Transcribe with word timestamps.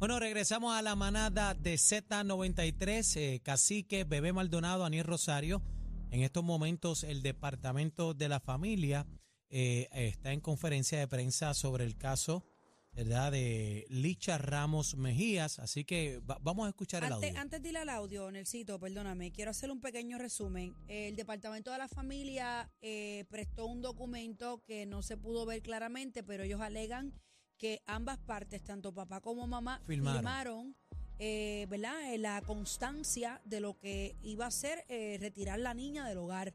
Bueno, 0.00 0.18
regresamos 0.18 0.74
a 0.74 0.80
la 0.80 0.96
manada 0.96 1.52
de 1.54 1.74
Z93, 1.74 3.16
eh, 3.16 3.40
Cacique, 3.42 4.04
Bebé 4.04 4.32
Maldonado, 4.32 4.86
Aniel 4.86 5.04
Rosario. 5.04 5.62
En 6.10 6.22
estos 6.22 6.42
momentos 6.42 7.04
el 7.04 7.22
Departamento 7.22 8.14
de 8.14 8.28
la 8.30 8.40
Familia 8.40 9.06
eh, 9.50 9.88
está 9.92 10.32
en 10.32 10.40
conferencia 10.40 10.98
de 10.98 11.06
prensa 11.06 11.52
sobre 11.52 11.84
el 11.84 11.98
caso 11.98 12.44
¿verdad? 12.92 13.30
de 13.30 13.84
Licha 13.90 14.38
Ramos 14.38 14.96
Mejías, 14.96 15.58
así 15.58 15.84
que 15.84 16.18
va- 16.20 16.38
vamos 16.40 16.66
a 16.66 16.70
escuchar 16.70 17.04
el 17.04 17.12
audio. 17.12 17.38
antes 17.38 17.62
de 17.62 17.68
ir 17.68 17.76
al 17.76 17.88
audio, 17.90 18.30
Nelsito, 18.30 18.80
perdóname, 18.80 19.30
quiero 19.32 19.50
hacer 19.50 19.70
un 19.70 19.80
pequeño 19.82 20.16
resumen. 20.18 20.74
El 20.88 21.14
Departamento 21.14 21.70
de 21.70 21.78
la 21.78 21.88
Familia 21.88 22.68
eh, 22.80 23.26
prestó 23.30 23.66
un 23.66 23.82
documento 23.82 24.64
que 24.64 24.86
no 24.86 25.02
se 25.02 25.16
pudo 25.18 25.44
ver 25.46 25.60
claramente, 25.62 26.22
pero 26.24 26.42
ellos 26.42 26.60
alegan 26.62 27.12
que 27.60 27.82
ambas 27.86 28.18
partes, 28.18 28.64
tanto 28.64 28.90
papá 28.92 29.20
como 29.20 29.46
mamá, 29.46 29.82
Firmaron. 29.86 30.16
firmaron, 30.16 30.76
eh, 31.18 31.66
¿verdad? 31.68 32.14
Eh, 32.14 32.16
la 32.16 32.40
constancia 32.40 33.38
de 33.44 33.60
lo 33.60 33.78
que 33.78 34.16
iba 34.22 34.46
a 34.46 34.50
ser 34.50 34.86
eh, 34.88 35.18
retirar 35.20 35.58
la 35.60 35.74
niña 35.74 36.08
del 36.08 36.18
hogar. 36.18 36.54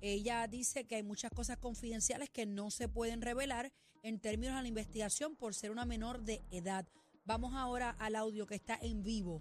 Ella 0.00 0.48
dice 0.48 0.86
que 0.86 0.96
hay 0.96 1.04
muchas 1.04 1.30
cosas 1.30 1.56
confidenciales 1.58 2.30
que 2.30 2.46
no 2.46 2.72
se 2.72 2.88
pueden 2.88 3.22
revelar 3.22 3.70
en 4.02 4.18
términos 4.18 4.56
de 4.56 4.62
la 4.62 4.68
investigación 4.68 5.36
por 5.36 5.54
ser 5.54 5.70
una 5.70 5.84
menor 5.84 6.20
de 6.22 6.42
edad. 6.50 6.84
Vamos 7.24 7.54
ahora 7.54 7.90
al 8.00 8.16
audio 8.16 8.44
que 8.46 8.56
está 8.56 8.76
en 8.82 9.04
vivo. 9.04 9.40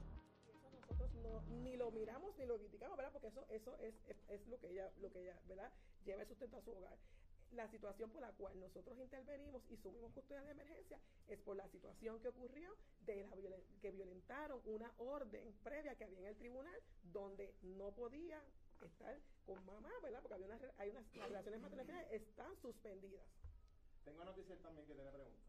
nosotros 0.81 1.09
no, 1.23 1.41
ni 1.63 1.75
lo 1.75 1.89
miramos 1.91 2.37
ni 2.37 2.45
lo 2.45 2.59
criticamos, 2.59 2.95
¿verdad? 2.97 3.11
Porque 3.11 3.29
eso, 3.29 3.47
eso 3.49 3.75
es, 3.79 3.95
es, 4.07 4.17
es 4.27 4.47
lo 4.47 4.59
que 4.59 4.69
ella, 4.69 4.91
lo 5.01 5.11
que 5.11 5.23
ella, 5.23 5.39
¿verdad? 5.47 5.71
Lleva 6.05 6.21
el 6.21 6.27
sustento 6.27 6.57
a 6.57 6.61
su 6.61 6.71
hogar. 6.71 6.97
La 7.51 7.67
situación 7.67 8.11
por 8.11 8.21
la 8.21 8.31
cual 8.33 8.59
nosotros 8.59 8.97
intervenimos 8.99 9.63
y 9.69 9.77
subimos 9.77 10.13
custodia 10.13 10.43
de 10.43 10.51
emergencia 10.51 10.99
es 11.27 11.39
por 11.39 11.55
la 11.55 11.67
situación 11.67 12.19
que 12.21 12.27
ocurrió 12.27 12.75
de 13.01 13.15
la 13.23 13.35
violen- 13.35 13.63
que 13.81 13.91
violentaron 13.91 14.61
una 14.65 14.93
orden 14.99 15.51
previa 15.63 15.95
que 15.95 16.03
había 16.05 16.19
en 16.19 16.25
el 16.27 16.37
tribunal 16.37 16.79
donde 17.11 17.55
no 17.63 17.91
podía 17.95 18.41
estar 18.85 19.19
con 19.45 19.65
mamá, 19.65 19.91
¿verdad? 20.03 20.21
Porque 20.21 20.35
había 20.35 20.45
una, 20.45 20.57
re- 20.59 20.73
hay 20.77 20.89
unas, 20.91 21.05
las 21.15 21.27
relaciones 21.29 21.61
maternales 21.61 22.11
están 22.11 22.55
suspendidas. 22.61 23.25
Tengo 24.05 24.23
noticias 24.23 24.59
también 24.61 24.85
que 24.87 24.93
te 24.93 25.01
pregunta. 25.01 25.43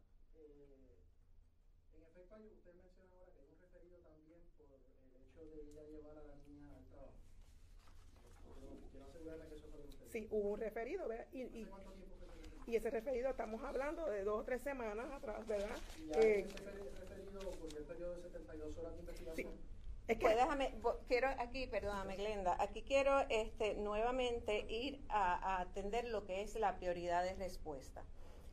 En 1.93 2.03
efecto, 2.03 2.35
hay- 2.35 2.47
usted 2.47 2.73
menciona 2.73 3.13
ahora 3.15 3.31
que 3.33 3.39
hay 3.41 3.47
un 3.47 3.61
referido 3.61 3.97
también 3.99 4.41
por 4.57 4.67
el 4.71 4.81
hecho 5.21 5.45
de 5.45 5.61
ella 5.71 5.83
llevar 5.83 6.17
a 6.17 6.23
la 6.23 6.35
niña. 6.35 6.80
Quiero, 8.61 8.75
quiero 8.91 9.05
asegurarme 9.07 9.45
que 9.47 9.55
eso 9.55 9.67
fue 9.69 9.79
lo 9.79 9.83
que 9.85 9.89
usted 9.89 10.07
Sí, 10.11 10.27
hubo 10.31 10.49
un 10.51 10.59
referido, 10.59 11.07
¿verdad? 11.07 11.27
Y, 11.31 11.41
y, 11.41 11.63
¿Hace 11.63 11.69
cuánto 11.69 11.91
tiempo 11.93 12.15
fue 12.17 12.25
ese 12.25 12.35
referido? 12.35 12.63
y 12.67 12.75
ese 12.75 12.89
referido 12.91 13.29
estamos 13.31 13.63
hablando 13.63 14.05
de 14.07 14.23
dos 14.23 14.41
o 14.41 14.43
tres 14.43 14.61
semanas 14.61 15.11
atrás, 15.11 15.45
¿verdad? 15.47 15.75
Y 15.97 16.11
Eh, 16.13 16.47
referido 16.47 17.49
por 17.51 17.77
el 17.77 17.83
periodo 17.85 18.15
de 18.15 18.21
72 18.21 18.77
horas 18.77 18.93
de 18.93 18.99
investigación. 18.99 19.53
es 20.07 20.17
que 20.17 20.25
Pues 20.25 20.35
déjame, 20.35 20.73
quiero 21.07 21.27
aquí, 21.39 21.67
perdóname 21.67 22.17
Glenda, 22.17 22.55
aquí 22.61 22.81
quiero 22.83 23.19
este, 23.29 23.75
nuevamente 23.75 24.65
ir 24.69 25.01
a, 25.09 25.35
a 25.57 25.61
atender 25.61 26.05
lo 26.09 26.23
que 26.25 26.41
es 26.41 26.55
la 26.55 26.75
prioridad 26.77 27.23
de 27.23 27.33
respuesta. 27.35 28.03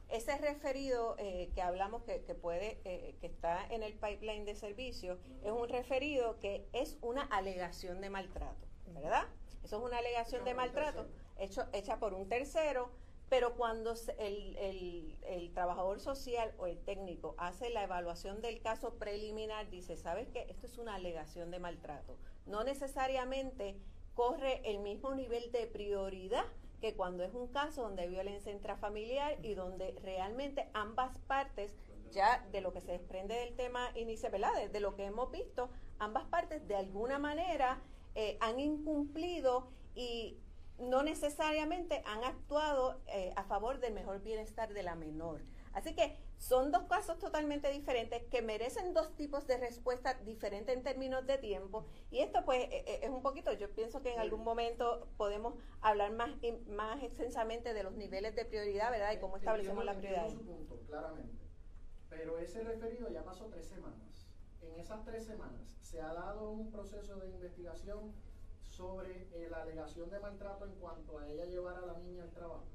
Ese 0.08 0.38
referido 0.38 1.16
eh, 1.18 1.50
que 1.54 1.60
hablamos 1.60 2.02
que, 2.04 2.22
que 2.22 2.34
puede, 2.34 2.80
eh, 2.84 3.14
que 3.20 3.26
está 3.26 3.66
en 3.68 3.82
el 3.82 3.92
pipeline 3.92 4.46
de 4.46 4.54
servicio, 4.54 5.18
es 5.42 5.50
un 5.50 5.68
referido 5.68 6.38
que 6.38 6.66
es 6.72 6.96
una 7.02 7.24
alegación 7.24 8.00
de 8.00 8.08
maltrato, 8.08 8.66
¿verdad? 8.86 9.26
Eso 9.68 9.76
es 9.76 9.82
una 9.82 9.98
alegación 9.98 10.44
de 10.46 10.54
maltrato 10.54 11.02
hecho, 11.36 11.66
hecha 11.74 11.98
por 11.98 12.14
un 12.14 12.26
tercero, 12.26 12.88
pero 13.28 13.54
cuando 13.54 13.92
el, 14.16 14.56
el- 14.56 15.18
el 15.26 15.52
trabajador 15.52 16.00
social 16.00 16.54
o 16.56 16.66
el 16.66 16.78
técnico 16.86 17.34
hace 17.36 17.68
la 17.68 17.82
evaluación 17.84 18.40
del 18.40 18.62
caso 18.62 18.94
preliminar, 18.94 19.68
dice, 19.68 19.98
¿sabes 19.98 20.30
qué? 20.30 20.46
Esto 20.48 20.64
es 20.64 20.78
una 20.78 20.94
alegación 20.94 21.50
de 21.50 21.58
maltrato. 21.58 22.16
No 22.46 22.64
necesariamente 22.64 23.76
corre 24.14 24.62
el 24.64 24.78
mismo 24.78 25.14
nivel 25.14 25.52
de 25.52 25.66
prioridad 25.66 26.46
que 26.80 26.96
cuando 26.96 27.22
es 27.22 27.34
un 27.34 27.48
caso 27.48 27.82
donde 27.82 28.02
hay 28.04 28.08
violencia 28.08 28.50
intrafamiliar 28.50 29.44
y 29.44 29.52
donde 29.52 29.92
realmente 30.00 30.70
ambas 30.72 31.18
partes, 31.26 31.76
ya 32.10 32.42
de 32.52 32.62
lo 32.62 32.72
que 32.72 32.80
se 32.80 32.92
desprende 32.92 33.34
del 33.34 33.54
tema 33.54 33.90
inicial, 33.96 34.32
¿verdad? 34.32 34.54
De, 34.54 34.70
de 34.70 34.80
lo 34.80 34.96
que 34.96 35.04
hemos 35.04 35.30
visto, 35.30 35.68
ambas 35.98 36.24
partes 36.24 36.66
de 36.66 36.74
alguna 36.74 37.18
manera 37.18 37.82
eh, 38.14 38.36
han 38.40 38.60
incumplido 38.60 39.68
y 39.94 40.38
no 40.78 41.02
necesariamente 41.02 42.02
han 42.06 42.22
actuado 42.24 43.00
eh, 43.08 43.32
a 43.36 43.44
favor 43.44 43.80
del 43.80 43.92
mejor 43.94 44.22
bienestar 44.22 44.72
de 44.72 44.82
la 44.82 44.94
menor. 44.94 45.42
Así 45.72 45.94
que 45.94 46.16
son 46.38 46.70
dos 46.72 46.84
casos 46.84 47.18
totalmente 47.18 47.70
diferentes 47.70 48.22
que 48.30 48.42
merecen 48.42 48.94
dos 48.94 49.14
tipos 49.16 49.46
de 49.46 49.58
respuesta 49.58 50.14
diferentes 50.24 50.74
en 50.76 50.82
términos 50.82 51.26
de 51.26 51.36
tiempo. 51.38 51.84
Y 52.10 52.20
esto 52.20 52.44
pues 52.44 52.62
eh, 52.64 52.84
eh, 52.86 53.00
es 53.02 53.10
un 53.10 53.22
poquito, 53.22 53.52
yo 53.52 53.70
pienso 53.74 54.00
que 54.02 54.12
en 54.12 54.20
algún 54.20 54.44
momento 54.44 55.08
podemos 55.16 55.54
hablar 55.80 56.12
más, 56.12 56.30
más 56.68 57.02
extensamente 57.02 57.74
de 57.74 57.82
los 57.82 57.92
niveles 57.94 58.34
de 58.36 58.44
prioridad, 58.44 58.90
¿verdad? 58.90 59.12
Y 59.12 59.18
cómo 59.18 59.36
establecemos 59.36 59.84
la 59.84 59.92
Entiendo- 59.92 60.16
prioridad. 60.16 60.38
entiendo 60.40 60.62
su 60.64 60.66
punto, 60.68 60.86
claramente. 60.86 61.44
Pero 62.08 62.38
ese 62.38 62.62
referido 62.64 63.10
ya 63.10 63.24
pasó 63.24 63.46
tres 63.46 63.66
semanas. 63.66 64.27
En 64.62 64.80
esas 64.80 65.04
tres 65.04 65.24
semanas, 65.24 65.60
¿se 65.80 66.00
ha 66.00 66.12
dado 66.12 66.50
un 66.50 66.70
proceso 66.70 67.16
de 67.16 67.28
investigación 67.28 68.12
sobre 68.62 69.28
eh, 69.32 69.48
la 69.50 69.62
alegación 69.62 70.10
de 70.10 70.20
maltrato 70.20 70.66
en 70.66 70.74
cuanto 70.76 71.18
a 71.18 71.28
ella 71.28 71.46
llevar 71.46 71.76
a 71.76 71.86
la 71.86 71.98
niña 71.98 72.22
al 72.24 72.30
trabajo? 72.30 72.66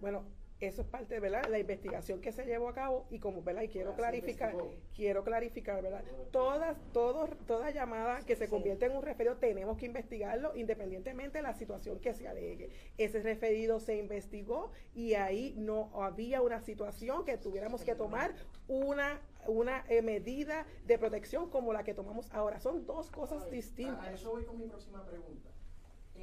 Bueno, 0.00 0.24
eso 0.60 0.82
es 0.82 0.88
parte, 0.88 1.20
¿verdad? 1.20 1.44
La 1.48 1.58
investigación 1.58 2.20
que 2.20 2.32
se 2.32 2.44
llevó 2.44 2.68
a 2.68 2.74
cabo 2.74 3.06
y 3.10 3.18
como, 3.20 3.42
¿verdad? 3.42 3.62
Y 3.62 3.68
quiero 3.68 3.92
Ah, 3.92 3.96
clarificar, 3.96 4.54
quiero 4.94 5.22
clarificar, 5.24 5.82
¿verdad? 5.82 6.04
Todas, 6.32 6.76
todos, 6.92 7.30
toda 7.46 7.70
llamada 7.70 8.20
que 8.26 8.34
se 8.36 8.48
convierte 8.48 8.86
en 8.86 8.92
un 8.96 9.02
referido 9.02 9.36
tenemos 9.36 9.76
que 9.76 9.86
investigarlo 9.86 10.56
independientemente 10.56 11.38
de 11.38 11.42
la 11.42 11.54
situación 11.54 12.00
que 12.00 12.12
se 12.14 12.26
alegue. 12.28 12.70
Ese 12.96 13.22
referido 13.22 13.78
se 13.80 13.96
investigó 13.96 14.72
y 14.94 15.14
ahí 15.14 15.54
no 15.56 15.90
había 16.02 16.42
una 16.42 16.60
situación 16.60 17.24
que 17.24 17.38
tuviéramos 17.38 17.84
que 17.84 17.94
tomar 17.94 18.34
una 18.66 19.20
una 19.46 19.84
eh, 19.88 20.02
medida 20.02 20.66
de 20.84 20.98
protección 20.98 21.48
como 21.48 21.72
la 21.72 21.82
que 21.82 21.94
tomamos 21.94 22.30
ahora. 22.32 22.60
Son 22.60 22.84
dos 22.84 23.10
cosas 23.10 23.40
A 23.40 23.44
ver, 23.44 23.54
distintas. 23.54 24.06
A, 24.06 24.10
a 24.10 24.12
eso 24.12 24.30
voy 24.32 24.44
con 24.44 24.58
mi 24.58 24.66
próxima 24.66 25.02
pregunta. 25.06 25.48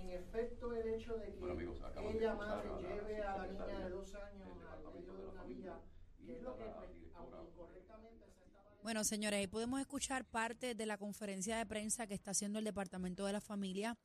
En 0.05 0.11
efecto, 0.11 0.71
el 0.71 0.87
hecho 0.93 1.17
de 1.17 1.33
que 1.33 1.39
Bueno, 1.39 1.53
amigos, 1.55 1.79
ella 2.13 2.35
madre 2.35 2.69
lleve 2.79 3.23
a 3.23 3.37
la 3.37 3.47
niña 3.47 3.79
de 3.79 3.89
dos 3.89 4.13
años 4.13 4.49
al 4.71 4.93
medio 4.93 5.13
de 5.15 5.25
una 5.25 5.43
vía, 5.45 5.81
y 6.19 6.25
que 6.25 6.33
es 6.33 6.41
lo 6.43 6.55
que, 6.55 6.63
pues, 6.63 6.89
aunque 7.15 7.49
incorrectamente 7.49 8.25
se 8.29 8.43
estaba 8.45 8.77
Bueno, 8.83 9.03
señores, 9.03 9.39
ahí 9.39 9.47
podemos 9.47 9.79
escuchar 9.79 10.23
parte 10.25 10.75
de 10.75 10.85
la 10.85 10.99
conferencia 10.99 11.57
de 11.57 11.65
prensa 11.65 12.05
que 12.05 12.13
está 12.13 12.31
haciendo 12.31 12.59
el 12.59 12.65
Departamento 12.65 13.25
de 13.25 13.33
la 13.33 13.41
Familia 13.41 13.97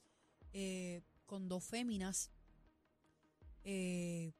eh, 0.54 1.02
con 1.26 1.48
dos 1.48 1.64
féminas. 1.64 2.30
Eh, 3.64 4.32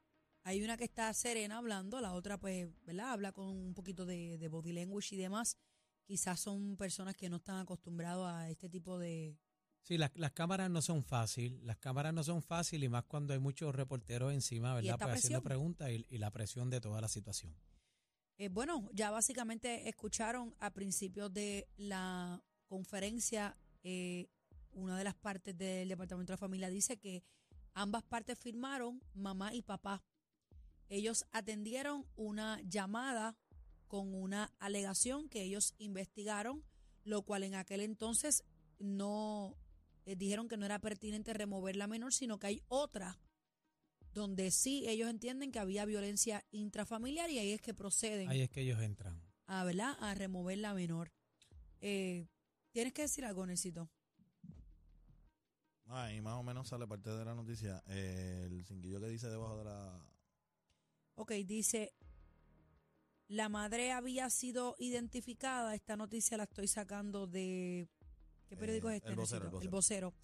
hay 0.45 0.63
una 0.63 0.79
que 0.79 0.85
está 0.85 1.13
serena 1.13 1.59
hablando, 1.59 2.01
la 2.01 2.15
otra, 2.15 2.39
pues, 2.39 2.71
¿verdad? 2.87 3.13
Habla 3.13 3.33
con 3.33 3.49
un 3.49 3.75
poquito 3.75 4.07
de, 4.07 4.39
de 4.39 4.49
body 4.49 4.73
language 4.73 5.15
y 5.15 5.19
demás. 5.19 5.59
Quizás 6.07 6.41
son 6.41 6.79
personas 6.79 7.17
que 7.17 7.29
no 7.29 7.37
están 7.37 7.59
acostumbrados 7.59 8.27
a 8.27 8.49
este 8.49 8.71
tipo 8.71 8.99
de... 8.99 9.37
Sí, 9.83 9.99
las, 9.99 10.11
las 10.17 10.33
cámaras 10.33 10.71
no 10.71 10.83
son 10.83 11.03
fácil, 11.03 11.61
las 11.67 11.79
cámaras 11.79 12.15
no 12.15 12.23
son 12.23 12.43
fácil 12.43 12.85
y 12.85 12.89
más 12.89 13.05
cuando 13.05 13.33
hay 13.33 13.39
muchos 13.39 13.75
reporteros 13.75 14.33
encima, 14.33 14.75
¿verdad? 14.75 14.99
Pues 14.99 15.17
haciendo 15.17 15.43
preguntas 15.43 15.91
y, 15.91 16.07
y 16.09 16.19
la 16.19 16.31
presión 16.31 16.71
de 16.71 16.81
toda 16.81 17.01
la 17.01 17.09
situación. 17.09 17.55
Eh, 18.39 18.49
bueno, 18.49 18.89
ya 18.93 19.11
básicamente 19.11 19.89
escucharon 19.89 20.55
a 20.61 20.71
principios 20.71 21.33
de 21.33 21.69
la 21.77 22.43
conferencia 22.67 23.57
eh, 23.83 24.29
una 24.73 24.97
de 24.97 25.05
las 25.05 25.15
partes 25.15 25.57
del 25.57 25.89
Departamento 25.89 26.33
de 26.33 26.35
la 26.35 26.39
Familia 26.39 26.71
dice 26.71 26.97
que 26.97 27.23
ambas 27.75 28.03
partes 28.03 28.39
firmaron, 28.39 29.03
mamá 29.15 29.55
y 29.55 29.63
papá. 29.63 30.03
Ellos 30.89 31.27
atendieron 31.33 32.07
una 32.17 32.61
llamada 32.63 33.37
con 33.87 34.15
una 34.15 34.53
alegación 34.59 35.29
que 35.29 35.43
ellos 35.43 35.75
investigaron, 35.79 36.65
lo 37.05 37.23
cual 37.23 37.45
en 37.45 37.55
aquel 37.55 37.81
entonces 37.81 38.45
no 38.79 39.57
eh, 40.07 40.17
dijeron 40.17 40.49
que 40.49 40.57
no 40.57 40.67
era 40.67 40.79
pertinente 40.79 41.33
remover 41.33 41.77
la 41.77 41.87
menor, 41.87 42.13
sino 42.13 42.39
que 42.39 42.47
hay 42.49 42.63
otra 42.69 43.19
donde 44.13 44.51
sí 44.51 44.89
ellos 44.89 45.09
entienden 45.09 45.53
que 45.53 45.59
había 45.61 45.85
violencia 45.85 46.45
intrafamiliar 46.51 47.31
y 47.31 47.39
ahí 47.39 47.53
es 47.53 47.61
que 47.61 47.75
proceden 47.75 48.29
Ahí 48.29 48.41
es 48.41 48.51
que 48.51 48.63
ellos 48.63 48.81
entran. 48.81 49.23
a, 49.47 49.63
¿verdad? 49.65 49.97
a 50.01 50.15
remover 50.15 50.59
la 50.59 50.75
menor. 50.75 51.13
Eh, 51.81 52.27
¿Tienes 52.73 52.93
que 52.93 53.03
decir 53.03 53.25
algo, 53.25 53.47
Necesito? 53.47 53.89
Ahí 55.87 56.21
más 56.21 56.35
o 56.35 56.43
menos 56.43 56.69
sale 56.69 56.87
parte 56.87 57.11
de 57.11 57.25
la 57.25 57.35
noticia. 57.35 57.83
eh, 57.89 58.47
el 58.47 58.65
cinquillo 58.65 59.01
que 59.01 59.09
dice 59.09 59.29
debajo 59.29 59.59
de 59.59 59.65
la. 59.65 60.01
Ok, 61.17 61.33
dice, 61.45 61.93
la 63.27 63.49
madre 63.49 63.91
había 63.93 64.31
sido 64.31 64.77
identificada, 64.79 65.75
esta 65.75 65.97
noticia 65.97 66.37
la 66.37 66.45
estoy 66.45 66.69
sacando 66.69 67.27
de, 67.27 67.89
¿qué 68.51 68.57
periódico 68.57 68.91
Eh, 68.91 68.97
es 68.97 68.97
este? 68.99 69.11
El 69.11 69.17
Vocero, 69.17 69.49
el 69.49 69.63
El 69.63 69.69
vocero. 69.69 70.15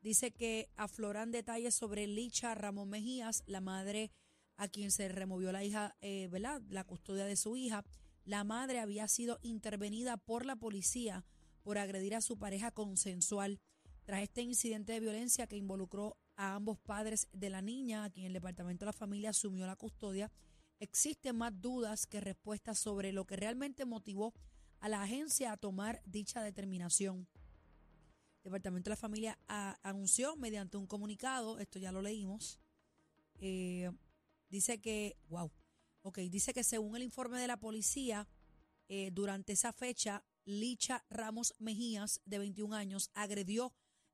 Dice 0.00 0.32
que 0.32 0.70
afloran 0.76 1.30
detalles 1.30 1.74
sobre 1.74 2.06
Licha 2.06 2.54
Ramón 2.54 2.88
Mejías, 2.88 3.42
la 3.46 3.60
madre 3.60 4.10
a 4.56 4.68
quien 4.68 4.90
se 4.90 5.08
removió 5.08 5.52
la 5.52 5.64
hija, 5.64 5.94
eh, 6.00 6.28
¿verdad? 6.30 6.62
La 6.68 6.84
custodia 6.84 7.26
de 7.26 7.36
su 7.36 7.56
hija. 7.56 7.84
La 8.24 8.42
madre 8.44 8.80
había 8.80 9.06
sido 9.08 9.38
intervenida 9.42 10.16
por 10.16 10.46
la 10.46 10.56
policía 10.56 11.24
por 11.62 11.78
agredir 11.78 12.14
a 12.14 12.20
su 12.20 12.38
pareja 12.38 12.70
consensual. 12.70 13.60
Tras 14.04 14.22
este 14.22 14.42
incidente 14.42 14.92
de 14.92 15.00
violencia 15.00 15.46
que 15.46 15.56
involucró 15.56 16.16
a 16.36 16.54
ambos 16.54 16.78
padres 16.78 17.28
de 17.32 17.50
la 17.50 17.62
niña, 17.62 18.04
a 18.04 18.10
quien 18.10 18.26
el 18.26 18.32
Departamento 18.32 18.84
de 18.84 18.90
la 18.90 18.92
Familia 18.92 19.30
asumió 19.30 19.66
la 19.66 19.76
custodia, 19.76 20.30
existen 20.78 21.36
más 21.36 21.60
dudas 21.60 22.06
que 22.06 22.20
respuestas 22.20 22.78
sobre 22.78 23.12
lo 23.12 23.26
que 23.26 23.36
realmente 23.36 23.84
motivó 23.84 24.34
a 24.80 24.88
la 24.88 25.02
agencia 25.02 25.52
a 25.52 25.56
tomar 25.56 26.02
dicha 26.04 26.42
determinación. 26.42 27.26
Departamento 28.44 28.90
de 28.90 28.92
la 28.92 28.96
Familia 28.96 29.38
anunció 29.82 30.36
mediante 30.36 30.76
un 30.76 30.86
comunicado, 30.86 31.58
esto 31.58 31.78
ya 31.78 31.90
lo 31.90 32.02
leímos, 32.02 32.60
eh, 33.40 33.90
dice 34.50 34.80
que, 34.82 35.16
wow, 35.28 35.50
ok, 36.02 36.18
dice 36.30 36.52
que 36.52 36.62
según 36.62 36.94
el 36.94 37.02
informe 37.02 37.40
de 37.40 37.48
la 37.48 37.58
policía, 37.58 38.28
eh, 38.88 39.10
durante 39.12 39.54
esa 39.54 39.72
fecha, 39.72 40.24
Licha 40.44 41.06
Ramos 41.08 41.54
Mejías, 41.58 42.20
de 42.26 42.38
21 42.38 42.76
años, 42.76 43.10
agredió 43.14 43.72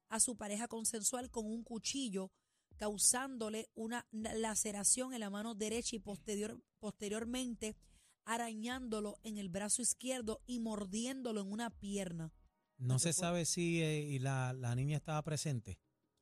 a 0.08 0.20
su 0.20 0.36
pareja 0.36 0.68
consensual 0.68 1.28
con 1.30 1.46
un 1.46 1.64
cuchillo, 1.64 2.30
causándole 2.76 3.68
una 3.74 4.06
laceración 4.12 5.12
en 5.12 5.20
la 5.20 5.30
mano 5.30 5.56
derecha 5.56 5.96
y 5.96 5.98
posterior, 5.98 6.62
posteriormente 6.78 7.76
arañándolo 8.24 9.18
en 9.24 9.38
el 9.38 9.48
brazo 9.48 9.82
izquierdo 9.82 10.40
y 10.46 10.60
mordiéndolo 10.60 11.40
en 11.40 11.50
una 11.50 11.70
pierna. 11.70 12.32
No 12.80 12.98
se 12.98 13.12
sabe 13.12 13.44
si 13.44 13.82
eh, 13.82 14.00
y 14.00 14.18
la, 14.18 14.52
la 14.52 14.74
niña 14.74 14.96
estaba 14.96 15.22
presente. 15.22 15.78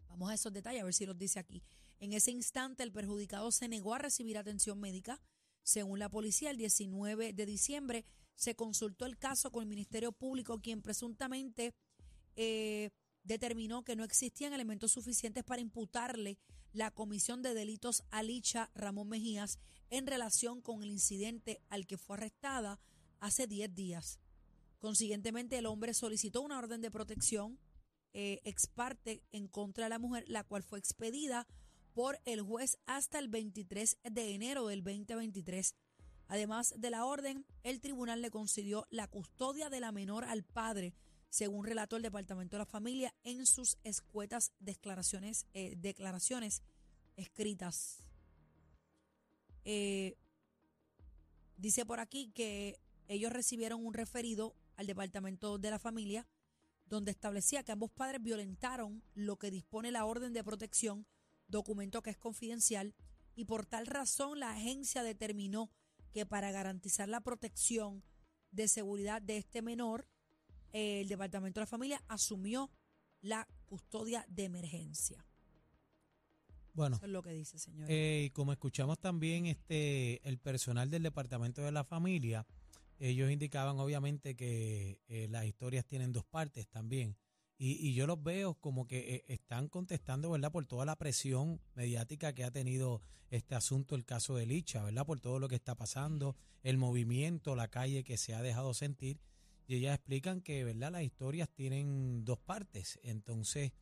Vamos 0.08 0.30
a 0.30 0.34
esos 0.34 0.52
detalles, 0.52 0.82
a 0.82 0.84
ver 0.84 0.94
si 0.94 1.06
los 1.06 1.16
dice 1.16 1.38
aquí. 1.38 1.62
En 2.00 2.12
ese 2.12 2.30
instante, 2.30 2.82
el 2.82 2.92
perjudicado 2.92 3.50
se 3.52 3.68
negó 3.68 3.94
a 3.94 3.98
recibir 3.98 4.36
atención 4.36 4.80
médica. 4.80 5.20
Según 5.62 5.98
la 5.98 6.08
policía, 6.08 6.50
el 6.50 6.56
19 6.56 7.32
de 7.32 7.46
diciembre 7.46 8.04
se 8.34 8.54
consultó 8.54 9.06
el 9.06 9.18
caso 9.18 9.50
con 9.50 9.62
el 9.62 9.68
Ministerio 9.68 10.12
Público, 10.12 10.60
quien 10.60 10.82
presuntamente 10.82 11.74
eh, 12.36 12.90
determinó 13.22 13.84
que 13.84 13.96
no 13.96 14.04
existían 14.04 14.52
elementos 14.52 14.92
suficientes 14.92 15.44
para 15.44 15.60
imputarle 15.60 16.38
la 16.72 16.90
comisión 16.90 17.42
de 17.42 17.54
delitos 17.54 18.04
a 18.10 18.22
Licha 18.22 18.70
Ramón 18.74 19.08
Mejías 19.08 19.58
en 19.90 20.06
relación 20.06 20.60
con 20.60 20.82
el 20.82 20.90
incidente 20.90 21.60
al 21.68 21.86
que 21.86 21.98
fue 21.98 22.16
arrestada 22.16 22.80
hace 23.20 23.46
10 23.46 23.74
días. 23.74 24.18
Consiguientemente, 24.80 25.58
el 25.58 25.66
hombre 25.66 25.94
solicitó 25.94 26.40
una 26.42 26.58
orden 26.58 26.80
de 26.80 26.90
protección 26.90 27.58
eh, 28.14 28.40
ex 28.44 28.66
parte 28.66 29.22
en 29.32 29.48
contra 29.48 29.84
de 29.84 29.90
la 29.90 29.98
mujer, 29.98 30.24
la 30.28 30.44
cual 30.44 30.62
fue 30.62 30.78
expedida 30.78 31.46
por 31.94 32.20
el 32.24 32.40
juez 32.42 32.78
hasta 32.86 33.18
el 33.18 33.28
23 33.28 33.98
de 34.02 34.34
enero 34.34 34.66
del 34.66 34.82
2023. 34.82 35.74
Además 36.28 36.74
de 36.76 36.90
la 36.90 37.04
orden, 37.04 37.44
el 37.64 37.80
tribunal 37.80 38.22
le 38.22 38.30
concedió 38.30 38.86
la 38.90 39.08
custodia 39.08 39.68
de 39.68 39.80
la 39.80 39.92
menor 39.92 40.24
al 40.24 40.44
padre, 40.44 40.94
según 41.28 41.66
relató 41.66 41.96
el 41.96 42.02
Departamento 42.02 42.56
de 42.56 42.60
la 42.60 42.66
Familia 42.66 43.14
en 43.24 43.46
sus 43.46 43.78
escuetas 43.82 44.52
declaraciones, 44.60 45.46
eh, 45.54 45.74
declaraciones 45.76 46.62
escritas. 47.16 48.04
Eh, 49.64 50.16
dice 51.56 51.84
por 51.84 52.00
aquí 52.00 52.30
que 52.34 52.78
ellos 53.08 53.32
recibieron 53.32 53.84
un 53.84 53.94
referido 53.94 54.54
al 54.78 54.86
Departamento 54.86 55.58
de 55.58 55.70
la 55.70 55.78
Familia 55.78 56.26
donde 56.88 57.10
establecía 57.10 57.62
que 57.62 57.72
ambos 57.72 57.90
padres 57.90 58.22
violentaron 58.22 59.02
lo 59.14 59.36
que 59.36 59.50
dispone 59.50 59.90
la 59.90 60.04
orden 60.04 60.32
de 60.32 60.42
protección, 60.42 61.06
documento 61.46 62.02
que 62.02 62.10
es 62.10 62.16
confidencial, 62.16 62.94
y 63.34 63.44
por 63.44 63.66
tal 63.66 63.86
razón 63.86 64.40
la 64.40 64.52
agencia 64.52 65.02
determinó 65.02 65.70
que 66.12 66.26
para 66.26 66.50
garantizar 66.50 67.08
la 67.08 67.20
protección 67.20 68.02
de 68.50 68.68
seguridad 68.68 69.22
de 69.22 69.36
este 69.36 69.62
menor, 69.62 70.08
el 70.72 71.08
Departamento 71.08 71.60
de 71.60 71.62
la 71.62 71.66
Familia 71.66 72.02
asumió 72.08 72.70
la 73.20 73.46
custodia 73.66 74.24
de 74.28 74.44
emergencia. 74.44 75.24
Bueno, 76.72 76.96
Eso 76.96 77.06
es 77.06 77.12
lo 77.12 77.22
que 77.22 77.32
dice, 77.32 77.58
señor. 77.58 77.90
eh, 77.90 78.24
y 78.26 78.30
como 78.30 78.52
escuchamos 78.52 78.98
también 78.98 79.46
este 79.46 80.26
el 80.26 80.38
personal 80.38 80.90
del 80.90 81.02
Departamento 81.02 81.62
de 81.62 81.72
la 81.72 81.84
Familia, 81.84 82.46
ellos 82.98 83.30
indicaban 83.30 83.78
obviamente 83.78 84.34
que 84.34 85.00
eh, 85.08 85.28
las 85.30 85.44
historias 85.44 85.86
tienen 85.86 86.12
dos 86.12 86.24
partes 86.24 86.68
también. 86.68 87.16
Y, 87.56 87.72
y 87.88 87.94
yo 87.94 88.06
los 88.06 88.22
veo 88.22 88.54
como 88.54 88.86
que 88.86 89.14
eh, 89.16 89.24
están 89.28 89.68
contestando, 89.68 90.30
¿verdad? 90.30 90.52
Por 90.52 90.66
toda 90.66 90.84
la 90.84 90.96
presión 90.96 91.60
mediática 91.74 92.32
que 92.32 92.44
ha 92.44 92.50
tenido 92.50 93.02
este 93.30 93.54
asunto, 93.54 93.94
el 93.94 94.04
caso 94.04 94.36
de 94.36 94.46
Licha, 94.46 94.82
¿verdad? 94.82 95.06
Por 95.06 95.20
todo 95.20 95.38
lo 95.38 95.48
que 95.48 95.56
está 95.56 95.74
pasando, 95.74 96.36
el 96.62 96.78
movimiento, 96.78 97.56
la 97.56 97.68
calle 97.68 98.04
que 98.04 98.16
se 98.16 98.34
ha 98.34 98.42
dejado 98.42 98.74
sentir. 98.74 99.20
Y 99.66 99.76
ellas 99.76 99.96
explican 99.96 100.40
que, 100.40 100.64
¿verdad? 100.64 100.92
Las 100.92 101.02
historias 101.02 101.48
tienen 101.50 102.24
dos 102.24 102.38
partes. 102.38 102.98
Entonces, 103.02 103.72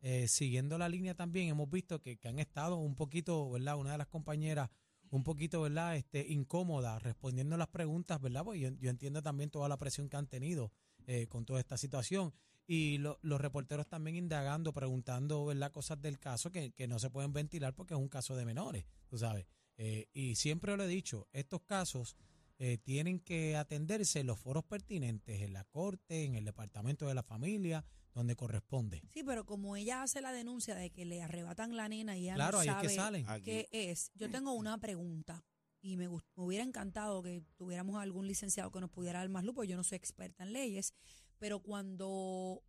eh, 0.00 0.28
siguiendo 0.28 0.76
la 0.76 0.88
línea 0.88 1.14
también, 1.14 1.48
hemos 1.48 1.70
visto 1.70 2.00
que, 2.00 2.16
que 2.16 2.28
han 2.28 2.38
estado 2.38 2.76
un 2.76 2.96
poquito, 2.96 3.50
¿verdad? 3.50 3.76
Una 3.76 3.92
de 3.92 3.98
las 3.98 4.08
compañeras 4.08 4.70
un 5.10 5.22
poquito, 5.24 5.60
¿verdad? 5.62 5.96
Este, 5.96 6.26
incómoda 6.28 6.98
respondiendo 6.98 7.56
las 7.56 7.68
preguntas, 7.68 8.20
¿verdad? 8.20 8.44
Pues 8.44 8.60
yo, 8.60 8.70
yo 8.80 8.90
entiendo 8.90 9.22
también 9.22 9.50
toda 9.50 9.68
la 9.68 9.76
presión 9.78 10.08
que 10.08 10.16
han 10.16 10.26
tenido 10.26 10.72
eh, 11.06 11.26
con 11.28 11.44
toda 11.44 11.60
esta 11.60 11.76
situación. 11.76 12.32
Y 12.66 12.98
lo- 12.98 13.18
los 13.22 13.40
reporteros 13.40 13.86
también 13.86 14.16
indagando, 14.16 14.72
preguntando, 14.72 15.44
¿verdad? 15.46 15.70
Cosas 15.70 16.00
del 16.02 16.18
caso 16.18 16.50
que, 16.50 16.72
que 16.72 16.88
no 16.88 16.98
se 16.98 17.10
pueden 17.10 17.32
ventilar 17.32 17.74
porque 17.74 17.94
es 17.94 18.00
un 18.00 18.08
caso 18.08 18.34
de 18.36 18.44
menores, 18.44 18.84
tú 19.08 19.18
sabes. 19.18 19.46
Eh, 19.78 20.08
y 20.12 20.34
siempre 20.34 20.76
lo 20.76 20.82
he 20.84 20.88
dicho, 20.88 21.28
estos 21.32 21.62
casos 21.62 22.16
eh, 22.58 22.78
tienen 22.78 23.20
que 23.20 23.56
atenderse 23.56 24.20
en 24.20 24.26
los 24.28 24.38
foros 24.38 24.64
pertinentes, 24.64 25.42
en 25.42 25.52
la 25.52 25.64
corte, 25.64 26.24
en 26.24 26.34
el 26.36 26.44
departamento 26.44 27.06
de 27.06 27.14
la 27.14 27.22
familia, 27.22 27.84
donde 28.14 28.34
corresponde. 28.34 29.02
Sí, 29.12 29.22
pero 29.24 29.44
como 29.44 29.76
ella 29.76 30.02
hace 30.02 30.22
la 30.22 30.32
denuncia 30.32 30.74
de 30.74 30.90
que 30.90 31.04
le 31.04 31.22
arrebatan 31.22 31.76
la 31.76 31.88
nena 31.88 32.16
y 32.16 32.22
ella 32.24 32.34
Claro, 32.36 32.56
no 32.56 32.60
ahí 32.60 32.68
es 32.68 32.74
sabe 32.74 32.88
que 32.88 32.94
salen. 32.94 33.28
Aquí. 33.28 33.44
qué 33.44 33.68
es, 33.72 34.10
yo 34.14 34.30
tengo 34.30 34.52
una 34.54 34.78
pregunta 34.78 35.44
y 35.82 35.96
me, 35.98 36.08
gust- 36.08 36.26
me 36.34 36.44
hubiera 36.44 36.64
encantado 36.64 37.22
que 37.22 37.42
tuviéramos 37.56 38.00
algún 38.00 38.26
licenciado 38.26 38.70
que 38.70 38.80
nos 38.80 38.90
pudiera 38.90 39.18
dar 39.18 39.28
más 39.28 39.44
luz, 39.44 39.54
porque 39.54 39.68
yo 39.70 39.76
no 39.76 39.84
soy 39.84 39.96
experta 39.96 40.44
en 40.44 40.52
leyes, 40.54 40.94
pero 41.38 41.60
cuando 41.60 42.62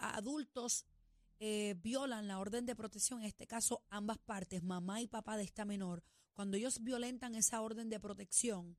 adultos 0.00 0.84
eh, 1.40 1.76
violan 1.80 2.26
la 2.26 2.40
orden 2.40 2.66
de 2.66 2.74
protección, 2.74 3.20
en 3.20 3.26
este 3.26 3.46
caso 3.46 3.82
ambas 3.90 4.18
partes, 4.18 4.62
mamá 4.62 5.00
y 5.00 5.06
papá 5.06 5.36
de 5.36 5.44
esta 5.44 5.64
menor, 5.64 6.02
cuando 6.32 6.56
ellos 6.56 6.82
violentan 6.82 7.34
esa 7.36 7.60
orden 7.62 7.88
de 7.88 8.00
protección, 8.00 8.76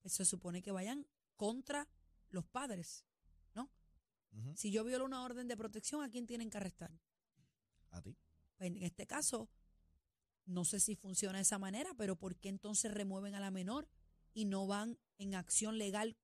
pues 0.00 0.14
se 0.14 0.24
supone 0.24 0.62
que 0.62 0.72
vayan 0.72 1.06
contra 1.36 1.88
los 2.30 2.46
padres. 2.46 3.04
Ujú, 4.30 4.56
Si 4.56 4.70
yo 4.70 4.84
violo 4.84 5.04
una 5.04 5.24
orden 5.24 5.48
de 5.48 5.56
protección, 5.56 6.02
¿a 6.02 6.10
quién 6.10 6.26
tienen 6.26 6.50
que 6.50 6.58
arrestar? 6.58 6.92
A 7.90 8.02
ti. 8.02 8.16
Pues 8.56 8.70
en 8.70 8.82
este 8.82 9.06
caso, 9.06 9.48
no 10.44 10.64
sé 10.64 10.80
si 10.80 10.96
funciona 10.96 11.38
de 11.38 11.42
esa 11.42 11.58
manera, 11.58 11.94
pero 11.96 12.16
¿por 12.16 12.36
qué 12.36 12.48
entonces 12.48 12.92
remueven 12.92 13.34
a 13.34 13.40
la 13.40 13.50
menor 13.50 13.88
y 14.34 14.44
no 14.44 14.66
van 14.66 14.98
en 15.18 15.34
acción 15.34 15.78
legal 15.78 16.16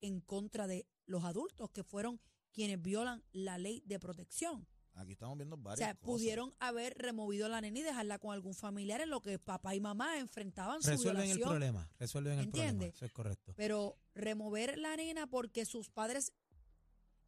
en 0.00 0.20
contra 0.20 0.66
de 0.66 0.86
los 1.06 1.24
adultos 1.24 1.70
que 1.70 1.84
fueron 1.84 2.20
quienes 2.52 2.80
violan 2.80 3.24
la 3.32 3.58
ley 3.58 3.82
de 3.86 3.98
protección? 3.98 4.66
Aquí 4.98 5.12
estamos 5.12 5.36
viendo 5.38 5.54
O 5.54 5.58
varias 5.58 5.78
sea, 5.78 5.94
cosas. 5.94 6.06
pudieron 6.06 6.54
haber 6.58 6.94
removido 6.98 7.46
a 7.46 7.48
la 7.48 7.60
nena 7.60 7.78
y 7.78 7.82
dejarla 7.82 8.18
con 8.18 8.32
algún 8.32 8.52
familiar 8.54 9.00
en 9.00 9.10
lo 9.10 9.20
que 9.20 9.38
papá 9.38 9.74
y 9.74 9.80
mamá 9.80 10.18
enfrentaban 10.18 10.82
su 10.82 10.88
Resuelven 10.90 11.22
el 11.22 11.26
violación. 11.36 11.48
problema, 11.50 11.90
resuelven 11.98 12.32
el 12.40 12.44
¿Entiende? 12.46 12.72
problema, 12.72 12.94
eso 12.96 13.04
es 13.06 13.12
correcto. 13.12 13.54
Pero 13.56 13.96
remover 14.14 14.76
la 14.76 14.96
nena 14.96 15.28
porque 15.28 15.64
sus 15.66 15.88
padres, 15.88 16.32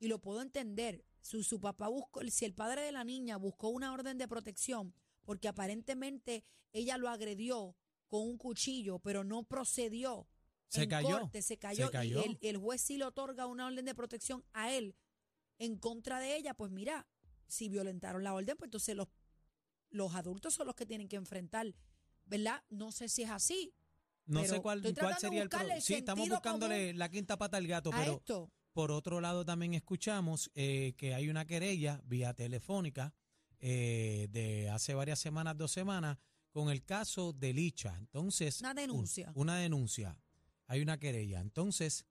y 0.00 0.08
lo 0.08 0.18
puedo 0.20 0.42
entender, 0.42 1.04
Si 1.22 1.42
su 1.44 1.60
papá 1.60 1.86
buscó, 1.88 2.22
si 2.30 2.44
el 2.46 2.54
padre 2.54 2.80
de 2.82 2.92
la 2.92 3.04
niña 3.04 3.36
buscó 3.36 3.68
una 3.68 3.92
orden 3.92 4.16
de 4.18 4.26
protección, 4.26 4.94
porque 5.24 5.48
aparentemente 5.48 6.44
ella 6.72 6.96
lo 6.96 7.08
agredió 7.10 7.76
con 8.08 8.22
un 8.22 8.36
cuchillo, 8.38 8.98
pero 9.00 9.22
no 9.22 9.44
procedió. 9.44 10.26
Se 10.68 10.84
en 10.84 10.88
cayó, 10.88 11.20
corte, 11.20 11.42
se 11.42 11.58
cayó, 11.58 11.86
se 11.86 11.92
cayó. 11.92 12.20
y 12.20 12.24
el, 12.24 12.38
el 12.40 12.56
juez 12.56 12.80
sí 12.80 12.96
le 12.96 13.04
otorga 13.04 13.46
una 13.46 13.66
orden 13.66 13.84
de 13.84 13.94
protección 13.94 14.42
a 14.54 14.72
él 14.72 14.96
en 15.58 15.76
contra 15.76 16.20
de 16.20 16.36
ella, 16.36 16.54
pues 16.54 16.72
mira, 16.72 17.06
si 17.50 17.68
violentaron 17.68 18.22
la 18.24 18.32
orden, 18.34 18.56
pues 18.56 18.68
entonces 18.68 18.96
los, 18.96 19.08
los 19.90 20.14
adultos 20.14 20.54
son 20.54 20.66
los 20.66 20.74
que 20.76 20.86
tienen 20.86 21.08
que 21.08 21.16
enfrentar, 21.16 21.74
¿verdad? 22.24 22.62
No 22.70 22.92
sé 22.92 23.08
si 23.08 23.22
es 23.22 23.30
así. 23.30 23.74
No 24.26 24.44
sé 24.44 24.60
cuál, 24.60 24.80
cuál 24.82 25.18
sería 25.18 25.42
el 25.42 25.48
problema. 25.48 25.80
Sí, 25.80 25.94
estamos 25.94 26.28
buscándole 26.28 26.94
la 26.94 27.08
quinta 27.10 27.36
pata 27.36 27.56
al 27.56 27.66
gato, 27.66 27.90
pero 27.90 28.12
esto. 28.18 28.50
por 28.72 28.92
otro 28.92 29.20
lado 29.20 29.44
también 29.44 29.74
escuchamos 29.74 30.50
eh, 30.54 30.94
que 30.96 31.14
hay 31.14 31.28
una 31.28 31.46
querella 31.46 32.00
vía 32.04 32.32
telefónica 32.34 33.12
eh, 33.58 34.28
de 34.30 34.70
hace 34.70 34.94
varias 34.94 35.18
semanas, 35.18 35.56
dos 35.56 35.72
semanas, 35.72 36.16
con 36.52 36.70
el 36.70 36.84
caso 36.84 37.32
de 37.32 37.52
Licha. 37.52 37.96
Entonces, 37.98 38.60
Una 38.60 38.74
denuncia. 38.74 39.32
un- 39.34 39.42
una 39.42 39.56
denuncia. 39.58 40.16
Hay 40.66 40.80
una 40.82 40.98
querella. 40.98 41.40
Entonces, 41.40 42.06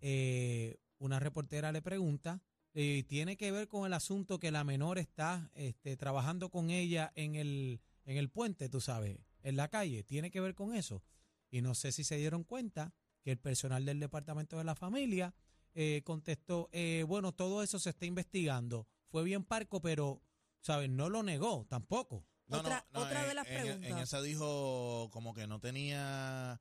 eh, 0.00 0.78
una 0.98 1.20
reportera 1.20 1.70
le 1.72 1.82
pregunta, 1.82 2.42
eh, 2.74 3.04
tiene 3.08 3.36
que 3.36 3.50
ver 3.52 3.68
con 3.68 3.86
el 3.86 3.92
asunto 3.92 4.38
que 4.38 4.50
la 4.50 4.64
menor 4.64 4.98
está 4.98 5.50
este, 5.54 5.96
trabajando 5.96 6.50
con 6.50 6.70
ella 6.70 7.12
en 7.14 7.36
el, 7.36 7.80
en 8.04 8.16
el 8.16 8.28
puente, 8.30 8.68
tú 8.68 8.80
sabes, 8.80 9.18
en 9.42 9.56
la 9.56 9.68
calle. 9.68 10.02
Tiene 10.02 10.30
que 10.30 10.40
ver 10.40 10.54
con 10.54 10.74
eso. 10.74 11.02
Y 11.50 11.62
no 11.62 11.74
sé 11.74 11.92
si 11.92 12.02
se 12.04 12.16
dieron 12.16 12.42
cuenta 12.44 12.92
que 13.22 13.30
el 13.30 13.38
personal 13.38 13.84
del 13.84 14.00
Departamento 14.00 14.58
de 14.58 14.64
la 14.64 14.74
Familia 14.74 15.34
eh, 15.74 16.02
contestó, 16.04 16.68
eh, 16.72 17.04
bueno, 17.06 17.32
todo 17.32 17.62
eso 17.62 17.78
se 17.78 17.90
está 17.90 18.06
investigando. 18.06 18.86
Fue 19.08 19.22
bien 19.24 19.44
parco, 19.44 19.80
pero, 19.80 20.20
¿sabes? 20.60 20.90
No 20.90 21.08
lo 21.08 21.22
negó 21.22 21.66
tampoco. 21.68 22.26
Otra- 22.48 22.86
otra 22.92 23.22
de 23.24 23.30
en- 23.30 23.36
las 23.36 23.46
en- 23.48 23.62
preguntas. 23.62 23.90
En 23.90 23.98
esa 23.98 24.20
dijo 24.20 25.08
como 25.12 25.32
que 25.32 25.46
no 25.46 25.60
tenía 25.60 26.60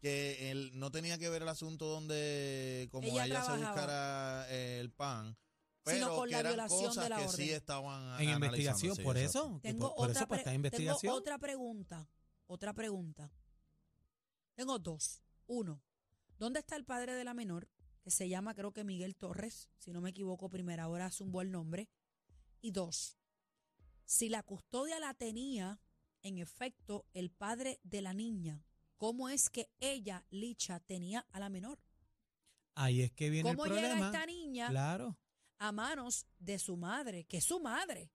que 0.00 0.50
él 0.50 0.70
no 0.74 0.90
tenía 0.92 1.18
que 1.18 1.28
ver 1.30 1.42
el 1.42 1.48
asunto 1.48 1.86
donde 1.86 2.86
como 2.92 3.08
Ella 3.08 3.24
ella, 3.24 3.42
se 3.44 3.52
buscara 3.56 4.46
el 4.50 4.90
pan, 4.90 5.36
Sino 5.94 6.16
con 6.16 6.30
la 6.30 6.42
violación 6.42 6.84
cosas 6.86 7.04
de 7.04 7.10
la 7.10 7.16
que 7.16 7.22
orden. 7.24 7.36
sí 7.36 7.50
estaban 7.52 8.20
En 8.20 8.30
investigación, 8.30 8.96
sí, 8.96 9.02
por 9.02 9.16
eso. 9.16 9.60
Tengo, 9.62 9.88
por, 9.88 9.96
por 9.96 10.08
otra, 10.10 10.20
eso 10.20 10.28
pues, 10.28 10.38
pre- 10.38 10.38
está 10.40 10.50
en 10.50 10.56
investigación. 10.56 11.00
tengo 11.00 11.14
otra 11.14 11.38
pregunta. 11.38 12.08
Otra 12.46 12.72
pregunta. 12.72 13.32
Tengo 14.54 14.78
dos. 14.78 15.22
Uno, 15.46 15.82
¿dónde 16.38 16.60
está 16.60 16.76
el 16.76 16.84
padre 16.84 17.14
de 17.14 17.24
la 17.24 17.34
menor? 17.34 17.68
Que 18.02 18.10
se 18.10 18.28
llama, 18.28 18.54
creo 18.54 18.72
que 18.72 18.84
Miguel 18.84 19.16
Torres, 19.16 19.68
si 19.78 19.92
no 19.92 20.00
me 20.00 20.10
equivoco, 20.10 20.48
primera 20.48 20.88
hora 20.88 21.10
zumbó 21.10 21.40
el 21.42 21.50
nombre. 21.50 21.88
Y 22.60 22.70
dos, 22.70 23.18
si 24.04 24.28
la 24.28 24.42
custodia 24.42 24.98
la 25.00 25.14
tenía, 25.14 25.80
en 26.22 26.38
efecto, 26.38 27.04
el 27.14 27.30
padre 27.30 27.80
de 27.82 28.00
la 28.02 28.14
niña, 28.14 28.64
¿cómo 28.96 29.28
es 29.28 29.50
que 29.50 29.70
ella, 29.80 30.24
Licha, 30.30 30.80
tenía 30.80 31.26
a 31.32 31.38
la 31.40 31.48
menor? 31.48 31.78
Ahí 32.74 33.02
es 33.02 33.12
que 33.12 33.30
viene 33.30 33.50
el 33.50 33.56
¿Cómo 33.56 33.66
llega 33.68 33.88
problema. 33.88 34.06
esta 34.06 34.26
niña 34.26 34.68
Claro. 34.68 35.16
A 35.58 35.72
manos 35.72 36.26
de 36.38 36.58
su 36.58 36.76
madre, 36.76 37.24
que 37.24 37.38
es 37.38 37.44
su 37.44 37.60
madre. 37.60 38.10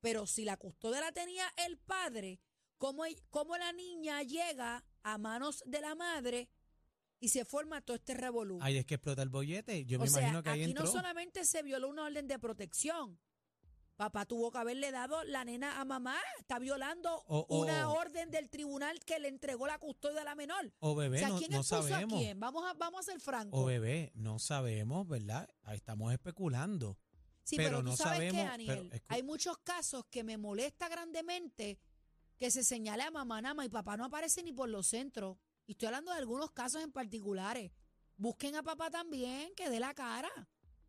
Pero 0.00 0.26
si 0.26 0.44
la 0.44 0.56
custodia 0.56 1.00
la 1.00 1.12
tenía 1.12 1.44
el 1.56 1.78
padre, 1.78 2.40
¿cómo, 2.78 3.04
cómo 3.28 3.56
la 3.56 3.72
niña 3.72 4.22
llega 4.22 4.84
a 5.02 5.18
manos 5.18 5.62
de 5.66 5.80
la 5.80 5.94
madre 5.94 6.48
y 7.18 7.28
se 7.28 7.44
forma 7.44 7.82
todo 7.82 7.96
este 7.96 8.14
revolú? 8.14 8.58
Ahí 8.62 8.78
es 8.78 8.86
que 8.86 8.94
explota 8.94 9.22
el 9.22 9.28
bollete. 9.28 9.84
Yo 9.84 9.98
o 9.98 10.02
me 10.02 10.08
sea, 10.08 10.22
imagino 10.22 10.42
que 10.42 10.50
ahí 10.50 10.62
aquí 10.62 10.70
entró. 10.70 10.86
no 10.86 10.90
solamente 10.90 11.44
se 11.44 11.62
violó 11.62 11.88
una 11.88 12.04
orden 12.04 12.26
de 12.26 12.38
protección. 12.38 13.18
Papá 14.00 14.24
tuvo 14.24 14.50
que 14.50 14.56
haberle 14.56 14.92
dado 14.92 15.22
la 15.24 15.44
nena 15.44 15.78
a 15.78 15.84
mamá. 15.84 16.16
Está 16.38 16.58
violando 16.58 17.14
O- 17.26 17.44
o- 17.50 17.60
una 17.60 17.90
orden 17.90 18.30
del 18.30 18.48
tribunal 18.48 18.98
que 19.00 19.18
le 19.20 19.28
entregó 19.28 19.66
la 19.66 19.78
custodia 19.78 20.22
a 20.22 20.24
la 20.24 20.34
menor. 20.34 20.72
O 20.78 20.94
bebé, 20.94 21.18
o 21.18 21.20
sea, 21.20 21.28
no, 21.28 21.36
¿quién 21.38 21.50
no 21.50 21.58
expuso 21.58 21.82
sabemos. 21.86 22.14
a 22.14 22.16
quién? 22.16 22.40
Vamos 22.40 22.64
a, 22.64 22.72
vamos 22.72 23.00
a 23.00 23.02
ser 23.12 23.20
francos. 23.20 23.60
O 23.60 23.66
bebé, 23.66 24.10
no 24.14 24.38
sabemos, 24.38 25.06
¿verdad? 25.06 25.50
Ahí 25.64 25.76
estamos 25.76 26.10
especulando. 26.14 26.96
Sí, 27.42 27.56
Pero 27.56 27.68
pero, 27.68 27.82
no 27.82 27.90
tú 27.90 27.96
sabes 27.98 28.32
sabemos, 28.32 28.56
que, 28.56 28.66
pero 28.66 28.82
escu- 28.84 29.02
hay 29.08 29.22
muchos 29.22 29.58
casos 29.58 30.06
que 30.10 30.24
me 30.24 30.38
molesta 30.38 30.88
grandemente 30.88 31.78
que 32.38 32.50
se 32.50 32.64
señale 32.64 33.02
a 33.02 33.10
mamá 33.10 33.42
nada 33.42 33.52
más 33.54 33.66
y 33.66 33.68
papá 33.68 33.98
no 33.98 34.06
aparece 34.06 34.42
ni 34.42 34.54
por 34.54 34.70
los 34.70 34.86
centros. 34.86 35.36
Y 35.66 35.72
estoy 35.72 35.88
hablando 35.88 36.10
de 36.12 36.16
algunos 36.20 36.52
casos 36.52 36.82
en 36.82 36.90
particulares. 36.90 37.70
Busquen 38.16 38.56
a 38.56 38.62
papá 38.62 38.88
también, 38.90 39.52
que 39.54 39.68
dé 39.68 39.78
la 39.78 39.92
cara. 39.92 40.30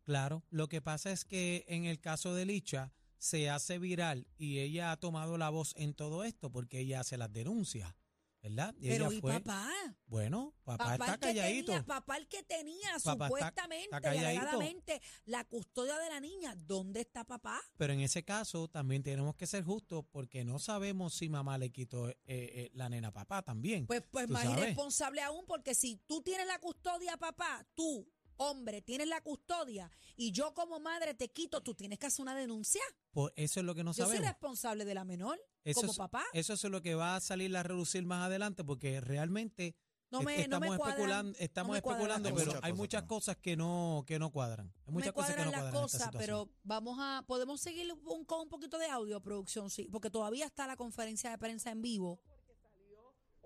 Claro, 0.02 0.44
lo 0.48 0.70
que 0.70 0.80
pasa 0.80 1.12
es 1.12 1.26
que 1.26 1.66
en 1.68 1.84
el 1.84 2.00
caso 2.00 2.34
de 2.34 2.46
Licha 2.46 2.90
se 3.22 3.48
hace 3.48 3.78
viral 3.78 4.26
y 4.36 4.58
ella 4.58 4.90
ha 4.90 4.96
tomado 4.96 5.38
la 5.38 5.48
voz 5.48 5.74
en 5.76 5.94
todo 5.94 6.24
esto 6.24 6.50
porque 6.50 6.80
ella 6.80 6.98
hace 6.98 7.16
las 7.16 7.32
denuncias, 7.32 7.94
¿verdad? 8.42 8.74
Y 8.80 8.88
Pero 8.88 9.06
ella 9.06 9.14
¿y 9.14 9.20
fue, 9.20 9.32
papá? 9.34 9.70
bueno, 10.06 10.56
papá, 10.64 10.94
está 10.94 11.18
calladito. 11.18 11.66
tenía, 11.66 11.86
papá 11.86 12.16
el 12.16 12.26
que 12.26 12.42
tenía 12.42 12.88
Papá 13.04 13.28
supuestamente 13.28 13.96
está 13.96 15.00
la 15.26 15.44
custodia 15.44 15.96
de 15.98 16.08
la 16.08 16.18
niña. 16.18 16.56
¿Dónde 16.56 17.00
está 17.02 17.22
papá? 17.22 17.62
Pero 17.76 17.92
en 17.92 18.00
ese 18.00 18.24
caso 18.24 18.66
también 18.66 19.04
tenemos 19.04 19.36
que 19.36 19.46
ser 19.46 19.62
justos 19.62 20.04
porque 20.10 20.44
no 20.44 20.58
sabemos 20.58 21.14
si 21.14 21.28
mamá 21.28 21.58
le 21.58 21.70
quitó 21.70 22.08
eh, 22.08 22.16
eh, 22.26 22.70
la 22.74 22.88
nena 22.88 23.08
a 23.08 23.12
papá 23.12 23.42
también. 23.42 23.86
Pues, 23.86 24.02
pues 24.10 24.28
más 24.28 24.42
sabes. 24.42 24.58
irresponsable 24.58 25.22
aún, 25.22 25.46
porque 25.46 25.76
si 25.76 25.98
tú 26.08 26.22
tienes 26.22 26.48
la 26.48 26.58
custodia, 26.58 27.16
papá, 27.18 27.64
tú, 27.76 28.04
hombre, 28.36 28.82
tienes 28.82 29.08
la 29.08 29.20
custodia 29.20 29.90
y 30.16 30.32
yo 30.32 30.54
como 30.54 30.80
madre 30.80 31.14
te 31.14 31.30
quito, 31.30 31.62
tú 31.62 31.74
tienes 31.74 31.98
que 31.98 32.06
hacer 32.06 32.22
una 32.22 32.34
denuncia. 32.34 32.82
Por 33.12 33.32
eso 33.36 33.60
es 33.60 33.66
lo 33.66 33.74
que 33.74 33.84
no 33.84 33.90
Yo 33.92 34.04
soy 34.04 34.16
sabemos. 34.16 34.28
responsable 34.28 34.84
de 34.84 34.94
la 34.94 35.04
menor, 35.04 35.38
Eso 35.64 35.80
como 35.80 35.92
es, 35.92 35.98
papá. 35.98 36.24
Eso 36.32 36.54
es 36.54 36.64
lo 36.64 36.82
que 36.82 36.94
va 36.94 37.16
a 37.16 37.20
salir 37.20 37.56
a 37.56 37.62
reducir 37.62 38.04
más 38.04 38.26
adelante 38.26 38.64
porque 38.64 39.00
realmente 39.00 39.76
No 40.10 40.22
no 40.22 40.28
estamos 40.30 40.70
me 40.70 40.76
cuadran, 40.76 40.92
especulando, 40.92 41.38
estamos 41.38 41.68
no 41.68 41.74
me 41.74 41.82
cuadran 41.82 42.00
especulando 42.00 42.30
las 42.30 42.46
pero 42.54 42.60
hay 42.64 42.72
Muchas 42.72 43.02
cosas 43.04 43.36
que 43.38 43.56
no 43.56 44.04
que 44.06 44.18
no 44.18 44.30
cuadran. 44.30 44.72
Hay 44.86 44.92
muchas 44.92 45.08
me 45.08 45.12
cosas 45.12 45.30
que 45.30 45.36
cuadran 45.36 45.46
no 45.46 45.52
las 45.52 45.72
cuadran 45.72 45.84
esta 45.86 45.98
cosas, 46.10 46.14
pero 46.18 46.50
vamos 46.62 46.98
a, 47.00 47.24
podemos 47.26 47.60
seguir 47.60 47.92
un, 48.04 48.24
con 48.24 48.40
un 48.40 48.48
poquito 48.48 48.78
de 48.78 48.86
audio, 48.86 49.20
producción, 49.20 49.70
sí, 49.70 49.88
porque 49.90 50.10
todavía 50.10 50.46
está 50.46 50.66
la 50.66 50.76
conferencia 50.76 51.30
de 51.30 51.38
prensa 51.38 51.70
en 51.70 51.82
vivo. 51.82 52.20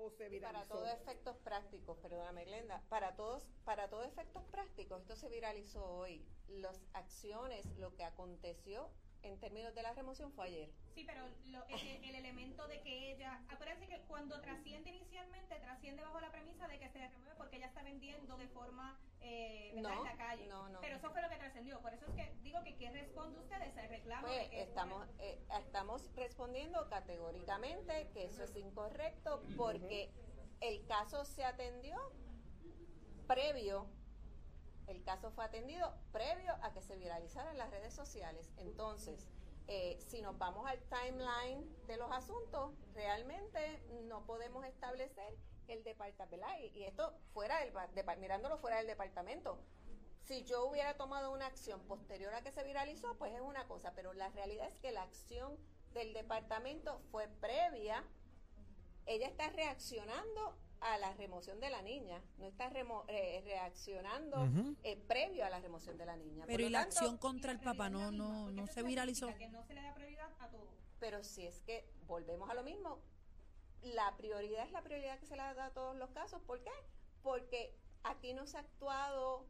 O 0.06 0.10
se 0.10 0.40
Para 0.40 0.64
todos 0.66 0.88
efectos 0.90 1.36
prácticos, 1.38 1.98
perdóname 1.98 2.44
Glenda, 2.44 2.80
para 2.88 3.16
todos, 3.16 3.44
para 3.64 3.88
todos 3.88 4.06
efectos 4.06 4.42
prácticos, 4.44 5.00
esto 5.02 5.16
se 5.16 5.28
viralizó 5.28 5.84
hoy. 5.84 6.24
Las 6.48 6.80
acciones, 6.94 7.66
lo 7.78 7.94
que 7.96 8.04
aconteció 8.04 8.88
en 9.22 9.38
términos 9.40 9.74
de 9.74 9.82
la 9.82 9.92
remoción 9.92 10.30
fue 10.32 10.46
ayer. 10.46 10.70
Sí, 10.94 11.02
pero 11.04 11.22
lo- 11.46 11.66
el, 11.66 12.04
el 12.04 12.14
elemento 12.14 12.66
de 12.68 12.80
que 12.82 13.12
ella, 13.12 13.42
acuérdense 13.48 13.88
que 13.88 14.00
cuando 14.02 14.40
trasciende 14.40 14.90
inicialmente, 14.90 15.56
trasciende 15.58 16.02
bajo 16.02 16.20
la 16.20 16.30
premisa 16.30 16.68
de 16.68 16.78
que 16.78 16.88
se 16.88 16.98
remueve 17.08 17.34
porque 17.36 17.56
ella 17.56 17.66
está 17.66 17.82
vendiendo 17.82 18.36
de 18.36 18.46
forma 18.48 18.98
eh. 19.20 19.72
No, 19.74 19.90
en 19.90 20.04
la 20.04 20.16
calle. 20.16 20.46
no, 20.46 20.68
no. 20.68 20.80
Trascendió. 21.56 21.80
Por 21.80 21.94
eso 21.94 22.06
es 22.06 22.12
que 22.14 22.34
digo 22.42 22.62
que 22.62 22.76
¿qué 22.76 22.90
responde 22.90 23.38
ustedes 23.40 23.76
al 23.76 23.88
reclamo? 23.88 24.26
Pues 24.26 24.38
de 24.42 24.50
que 24.50 24.62
estamos, 24.62 25.08
eh, 25.18 25.40
estamos 25.58 26.14
respondiendo 26.14 26.88
categóricamente 26.88 28.08
que 28.12 28.24
eso 28.26 28.44
es 28.44 28.54
incorrecto 28.56 29.42
porque 29.56 30.10
el 30.60 30.84
caso 30.86 31.24
se 31.24 31.44
atendió 31.44 31.96
previo, 33.26 33.86
el 34.86 35.02
caso 35.02 35.30
fue 35.30 35.44
atendido 35.44 35.92
previo 36.12 36.52
a 36.62 36.72
que 36.72 36.82
se 36.82 36.96
viralizara 36.96 37.50
en 37.50 37.58
las 37.58 37.70
redes 37.70 37.94
sociales. 37.94 38.52
Entonces, 38.58 39.26
eh, 39.68 39.98
si 40.00 40.22
nos 40.22 40.38
vamos 40.38 40.66
al 40.68 40.78
timeline 40.84 41.66
de 41.86 41.96
los 41.96 42.10
asuntos, 42.12 42.72
realmente 42.94 43.82
no 44.04 44.24
podemos 44.26 44.64
establecer 44.64 45.36
el 45.68 45.82
departamento. 45.82 46.46
Y, 46.60 46.66
y 46.78 46.84
esto 46.84 47.18
fuera 47.32 47.58
del, 47.60 47.72
depa- 47.72 48.16
mirándolo 48.18 48.58
fuera 48.58 48.76
del 48.76 48.86
departamento. 48.86 49.58
Si 50.26 50.42
yo 50.44 50.66
hubiera 50.66 50.96
tomado 50.96 51.32
una 51.32 51.46
acción 51.46 51.80
posterior 51.86 52.34
a 52.34 52.42
que 52.42 52.50
se 52.50 52.64
viralizó, 52.64 53.16
pues 53.16 53.32
es 53.32 53.40
una 53.40 53.66
cosa, 53.68 53.92
pero 53.94 54.12
la 54.12 54.28
realidad 54.30 54.68
es 54.68 54.78
que 54.80 54.90
la 54.90 55.02
acción 55.02 55.56
del 55.94 56.12
departamento 56.12 57.00
fue 57.12 57.28
previa. 57.40 58.02
Ella 59.06 59.28
está 59.28 59.48
reaccionando 59.50 60.56
a 60.80 60.98
la 60.98 61.14
remoción 61.14 61.60
de 61.60 61.70
la 61.70 61.80
niña, 61.80 62.20
no 62.38 62.46
está 62.46 62.68
remo- 62.70 63.04
eh, 63.08 63.40
reaccionando 63.44 64.48
eh, 64.82 64.96
previo 65.06 65.46
a 65.46 65.50
la 65.50 65.60
remoción 65.60 65.96
de 65.96 66.06
la 66.06 66.16
niña. 66.16 66.44
Pero 66.46 66.64
y 66.64 66.70
la 66.70 66.80
tanto, 66.80 66.96
acción 66.98 67.18
contra 67.18 67.52
el 67.52 67.60
papá 67.60 67.88
no, 67.88 68.10
no, 68.10 68.50
no 68.50 68.66
se 68.66 68.82
viralizó. 68.82 69.28
Que 69.36 69.48
no 69.48 69.62
se 69.64 69.74
le 69.74 69.82
da 69.82 69.94
prioridad 69.94 70.28
a 70.40 70.48
todo. 70.48 70.66
Pero 70.98 71.22
si 71.22 71.46
es 71.46 71.60
que 71.60 71.88
volvemos 72.06 72.50
a 72.50 72.54
lo 72.54 72.64
mismo, 72.64 72.98
la 73.82 74.16
prioridad 74.16 74.64
es 74.66 74.72
la 74.72 74.82
prioridad 74.82 75.18
que 75.20 75.26
se 75.26 75.36
le 75.36 75.42
da 75.42 75.66
a 75.66 75.70
todos 75.70 75.94
los 75.96 76.10
casos. 76.10 76.42
¿Por 76.42 76.62
qué? 76.64 76.72
Porque 77.22 77.72
aquí 78.02 78.34
no 78.34 78.46
se 78.46 78.56
ha 78.56 78.60
actuado 78.60 79.46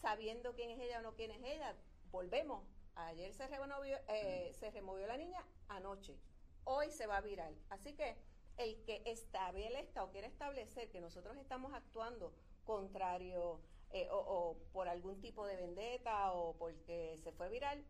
sabiendo 0.00 0.54
quién 0.54 0.70
es 0.70 0.80
ella 0.80 0.98
o 0.98 1.02
no 1.02 1.14
quién 1.14 1.30
es 1.30 1.42
ella. 1.42 1.76
Volvemos. 2.10 2.64
Ayer 2.94 3.32
se 3.32 3.46
removió, 3.46 3.96
eh, 4.08 4.52
se 4.58 4.70
removió 4.70 5.06
la 5.06 5.16
niña 5.16 5.44
anoche. 5.68 6.18
Hoy 6.64 6.90
se 6.90 7.06
va 7.06 7.18
a 7.18 7.20
viral. 7.20 7.56
Así 7.70 7.94
que 7.94 8.16
el 8.56 8.82
que 8.84 9.02
establezca 9.06 10.04
o 10.04 10.10
quiera 10.10 10.26
establecer 10.26 10.90
que 10.90 11.00
nosotros 11.00 11.36
estamos 11.36 11.72
actuando 11.72 12.34
contrario 12.64 13.60
eh, 13.90 14.08
o, 14.10 14.18
o 14.18 14.58
por 14.72 14.88
algún 14.88 15.20
tipo 15.20 15.46
de 15.46 15.56
vendetta 15.56 16.32
o 16.32 16.56
porque 16.56 17.16
se 17.18 17.32
fue 17.32 17.48
viral, 17.48 17.84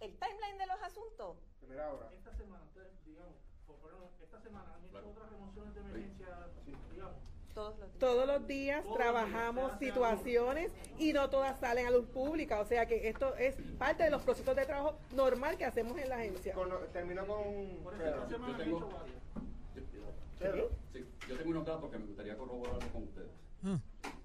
el 0.00 0.18
timeline 0.18 0.58
de 0.58 0.66
los 0.66 0.80
asuntos. 0.82 1.38
Primera 1.58 1.92
hora. 1.92 2.12
Esta 2.14 2.32
semana, 2.34 2.64
digamos, 3.04 3.34
por 3.66 3.76
ponerlo, 3.76 4.10
esta 4.22 4.40
semana 4.40 4.74
han 4.74 4.84
hecho 4.84 5.10
otras 5.10 5.30
remociones 5.30 5.74
de 5.74 5.80
emergencia, 5.80 6.48
digamos. 6.92 7.35
Todos 7.56 7.78
los 7.78 7.88
días. 7.88 7.98
Todos 7.98 8.26
los 8.26 8.46
días 8.46 8.82
Todos 8.82 8.98
los 8.98 8.98
trabajamos 8.98 9.80
días 9.80 9.94
situaciones 9.94 10.72
y 10.98 11.14
no 11.14 11.30
todas 11.30 11.58
salen 11.58 11.86
a 11.86 11.90
luz 11.90 12.04
pública. 12.06 12.60
O 12.60 12.66
sea 12.66 12.84
que 12.84 13.08
esto 13.08 13.34
es 13.36 13.56
parte 13.78 14.04
de 14.04 14.10
los 14.10 14.20
procesos 14.22 14.54
de 14.54 14.66
trabajo 14.66 14.98
normal 15.14 15.56
que 15.56 15.64
hacemos 15.64 15.98
en 15.98 16.10
la 16.10 16.16
agencia. 16.16 16.52
Con, 16.52 16.68
termino 16.92 17.26
con 17.26 17.78
Por 17.82 17.94
han 17.94 18.56
tengo-. 18.58 18.90
Pedro. 20.38 20.70
Sí, 20.92 21.02
yo 21.26 21.38
tengo 21.38 21.50
unos 21.50 21.64
datos 21.64 21.90
que 21.90 21.98
me 21.98 22.04
gustaría 22.04 22.36
corroborarlo 22.36 22.92
con 22.92 23.04
ustedes, 23.04 23.30
Ah, 23.64 23.80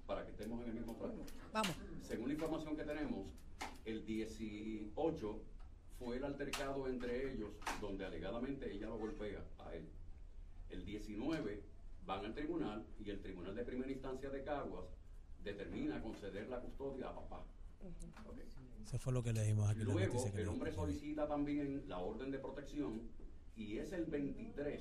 para 0.06 0.26
que 0.26 0.32
estemos 0.32 0.60
en 0.62 0.68
el 0.68 0.74
mismo 0.74 0.94
plano. 0.98 1.24
Vamos. 1.54 1.74
Según 2.02 2.28
la 2.28 2.34
información 2.34 2.76
que 2.76 2.84
tenemos, 2.84 3.28
el 3.86 4.04
18 4.04 5.42
fue 5.98 6.18
el 6.18 6.24
altercado 6.24 6.86
entre 6.86 7.32
ellos, 7.32 7.48
donde 7.80 8.04
alegadamente 8.04 8.70
ella 8.70 8.88
lo 8.88 8.98
golpea 8.98 9.42
a 9.58 9.74
él. 9.74 9.88
El 10.68 10.84
19 10.84 11.71
van 12.06 12.24
al 12.24 12.34
tribunal 12.34 12.84
y 12.98 13.10
el 13.10 13.20
tribunal 13.20 13.54
de 13.54 13.64
primera 13.64 13.90
instancia 13.90 14.30
de 14.30 14.42
Caguas 14.44 14.86
determina 15.42 16.02
conceder 16.02 16.48
la 16.48 16.60
custodia 16.60 17.08
a 17.08 17.14
papá. 17.14 17.44
Eso 18.84 18.98
fue 18.98 19.12
lo 19.12 19.22
que 19.22 19.32
le 19.32 19.42
dimos 19.44 19.68
aquí. 19.68 19.80
Luego, 19.80 20.24
el 20.34 20.48
hombre 20.48 20.72
solicita 20.72 21.26
también 21.26 21.84
la 21.88 21.98
orden 21.98 22.30
de 22.30 22.38
protección 22.38 23.02
y 23.56 23.78
es 23.78 23.92
el 23.92 24.06
23 24.06 24.80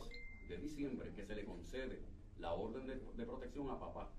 de 0.50 0.58
diciembre 0.58 1.12
que 1.16 1.26
se 1.26 1.36
le 1.36 1.46
concede 1.46 2.02
la 2.38 2.54
orden 2.54 2.86
de, 2.88 2.96
de 2.96 3.26
protección 3.26 3.70
a 3.70 3.80
papá. 3.80 4.12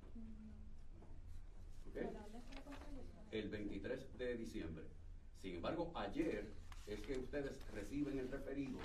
¿Ok? 1.88 1.96
El 3.30 3.48
23 3.48 4.18
de 4.18 4.36
diciembre. 4.36 4.84
Sin 5.38 5.56
embargo, 5.56 5.92
ayer 5.94 6.52
es 6.86 7.00
que 7.00 7.18
ustedes 7.18 7.60
reciben 7.72 8.18
el 8.18 8.30
referido 8.30 8.78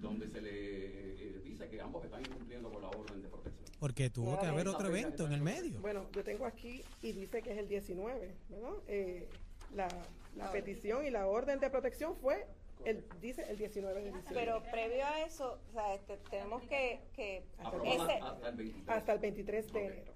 donde 0.00 0.28
se 0.28 0.40
le 0.40 0.50
eh, 0.50 1.40
dice 1.44 1.68
que 1.68 1.80
ambos 1.80 2.04
están 2.04 2.20
incumpliendo 2.20 2.70
con 2.70 2.82
la 2.82 2.88
orden 2.88 3.22
de 3.22 3.28
protección. 3.28 3.68
Porque 3.80 4.10
tuvo 4.10 4.38
que 4.40 4.46
haber 4.46 4.66
otro 4.68 4.88
evento 4.88 5.26
en 5.26 5.32
el 5.32 5.40
medio. 5.40 5.80
Bueno, 5.80 6.06
yo 6.12 6.24
tengo 6.24 6.46
aquí 6.46 6.82
y 7.02 7.12
dice 7.12 7.42
que 7.42 7.52
es 7.52 7.58
el 7.58 7.68
19, 7.68 8.34
¿verdad? 8.48 8.72
Eh, 8.88 9.28
la, 9.74 9.88
la 10.36 10.50
petición 10.50 11.04
y 11.06 11.10
la 11.10 11.26
orden 11.26 11.60
de 11.60 11.70
protección 11.70 12.16
fue, 12.16 12.46
el, 12.84 13.04
dice 13.20 13.44
el 13.48 13.56
19 13.58 13.94
de 14.00 14.06
diciembre. 14.06 14.34
Pero 14.34 14.62
previo 14.70 15.04
a 15.04 15.20
eso, 15.22 15.60
o 15.68 15.72
sea, 15.72 15.94
este, 15.94 16.16
tenemos 16.30 16.62
que, 16.64 17.00
que 17.14 17.44
ese, 17.84 18.12
hasta 18.20 18.48
el 18.48 18.56
23. 18.56 18.88
hasta 18.88 19.12
el 19.12 19.18
23 19.20 19.72
de 19.72 19.78
Ok. 19.80 19.84
enero. 19.92 20.12